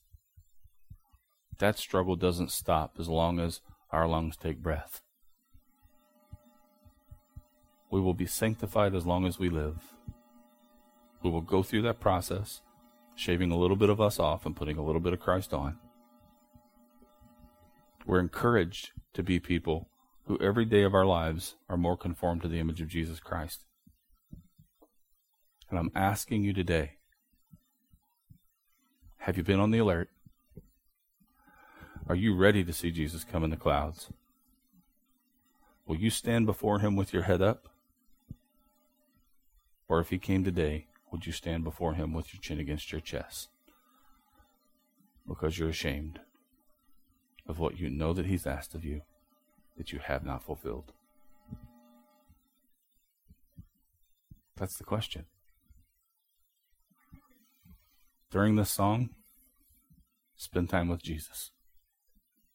That 1.59 1.78
struggle 1.78 2.16
doesn't 2.16 2.50
stop 2.50 2.96
as 2.98 3.09
long 3.09 3.40
as 3.40 3.61
our 3.90 4.07
lungs 4.07 4.36
take 4.36 4.62
breath. 4.62 5.00
We 7.90 8.00
will 8.00 8.14
be 8.14 8.26
sanctified 8.26 8.94
as 8.94 9.07
long 9.07 9.26
as 9.26 9.38
we 9.38 9.48
live. 9.48 9.94
We 11.22 11.30
will 11.30 11.40
go 11.40 11.62
through 11.62 11.82
that 11.82 12.00
process, 12.00 12.62
shaving 13.14 13.50
a 13.50 13.59
little 13.59 13.76
bit 13.76 13.90
of 13.90 14.00
us 14.00 14.18
off 14.18 14.46
and 14.46 14.57
putting 14.57 14.78
a 14.78 14.84
little 14.84 15.00
bit 15.00 15.12
of 15.12 15.20
Christ 15.20 15.53
on. 15.53 15.78
We're 18.07 18.20
encouraged 18.20 18.90
to 19.14 19.22
be 19.22 19.38
people 19.38 19.88
who 20.26 20.38
every 20.40 20.64
day 20.64 20.82
of 20.82 20.94
our 20.94 21.07
lives 21.07 21.55
are 21.68 21.76
more 21.76 21.96
conformed 21.96 22.42
to 22.42 22.48
the 22.48 22.59
image 22.59 22.80
of 22.80 22.88
Jesus 22.88 23.20
Christ. 23.20 23.61
And 25.70 25.78
I'm 25.78 25.92
asking 25.94 26.42
you 26.42 26.53
today 26.53 26.96
have 29.18 29.36
you 29.36 29.44
been 29.44 29.61
on 29.61 29.70
the 29.70 29.78
alert? 29.78 30.11
Are 32.09 32.16
you 32.16 32.34
ready 32.34 32.64
to 32.64 32.72
see 32.72 32.90
Jesus 32.90 33.22
come 33.22 33.44
in 33.44 33.50
the 33.50 33.57
clouds? 33.57 34.09
Will 35.86 35.96
you 35.96 36.11
stand 36.11 36.44
before 36.44 36.80
him 36.80 36.96
with 36.96 37.12
your 37.12 37.22
head 37.22 37.40
up? 37.40 37.68
Or 39.88 40.00
if 40.00 40.11
he 40.11 40.18
came 40.18 40.42
today, 40.42 40.86
would 41.12 41.24
you 41.24 41.32
stand 41.32 41.62
before 41.62 41.94
him 41.94 42.12
with 42.12 42.34
your 42.34 42.40
chin 42.40 42.59
against 42.59 42.90
your 42.90 43.00
chest? 43.00 43.48
Because 45.26 45.57
you're 45.57 45.68
ashamed 45.68 46.18
of 47.47 47.59
what 47.59 47.78
you 47.78 47.90
know 47.90 48.12
that 48.12 48.26
he's 48.26 48.47
asked 48.47 48.74
of 48.74 48.84
you 48.84 49.03
that 49.76 49.93
you 49.93 49.99
have 49.99 50.24
not 50.24 50.43
fulfilled. 50.43 50.93
That's 54.57 54.76
the 54.76 54.84
question 54.84 55.24
during 58.32 58.57
this 58.57 58.70
song, 58.70 59.11
spend 60.36 60.70
time 60.70 60.88
with 60.88 61.03
Jesus. 61.03 61.51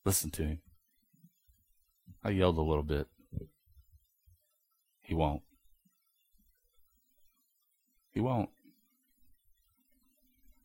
Listen 0.04 0.32
to 0.32 0.44
him. 0.44 0.60
I 2.24 2.32
yelled 2.32 2.58
a 2.58 2.62
little 2.62 2.84
bit. 2.84 3.08
He 5.04 5.14
won't. 5.14 5.44
He 8.12 8.20
won't. 8.20 8.50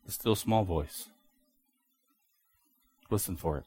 The 0.07 0.12
still 0.12 0.35
small 0.35 0.64
voice. 0.64 1.09
Listen 3.11 3.37
for 3.37 3.59
it. 3.59 3.66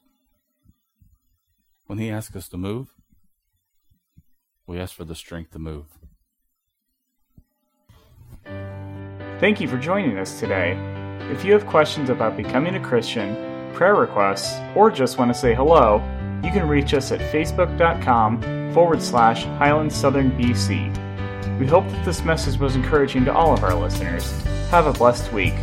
When 1.87 1.99
he 1.99 2.09
asks 2.09 2.35
us 2.35 2.49
to 2.49 2.57
move, 2.57 2.95
we 4.65 4.79
ask 4.79 4.95
for 4.95 5.05
the 5.05 5.15
strength 5.15 5.51
to 5.51 5.59
move. 5.59 5.85
Thank 9.39 9.61
you 9.61 9.67
for 9.67 9.77
joining 9.77 10.17
us 10.17 10.39
today. 10.39 10.77
If 11.31 11.43
you 11.45 11.53
have 11.53 11.67
questions 11.67 12.09
about 12.09 12.37
becoming 12.37 12.75
a 12.75 12.79
Christian, 12.79 13.35
prayer 13.73 13.95
requests, 13.95 14.59
or 14.75 14.89
just 14.89 15.19
want 15.19 15.31
to 15.33 15.39
say 15.39 15.53
hello, 15.53 15.97
you 16.43 16.51
can 16.51 16.67
reach 16.67 16.93
us 16.93 17.11
at 17.11 17.19
facebook.com 17.31 18.73
forward 18.73 19.01
slash 19.01 19.43
Highland 19.43 19.91
Southern 19.91 20.31
BC. 20.31 21.59
We 21.59 21.67
hope 21.67 21.87
that 21.87 22.05
this 22.05 22.23
message 22.23 22.59
was 22.59 22.75
encouraging 22.75 23.25
to 23.25 23.33
all 23.33 23.53
of 23.53 23.63
our 23.63 23.75
listeners. 23.75 24.31
Have 24.69 24.87
a 24.87 24.93
blessed 24.93 25.31
week. 25.31 25.53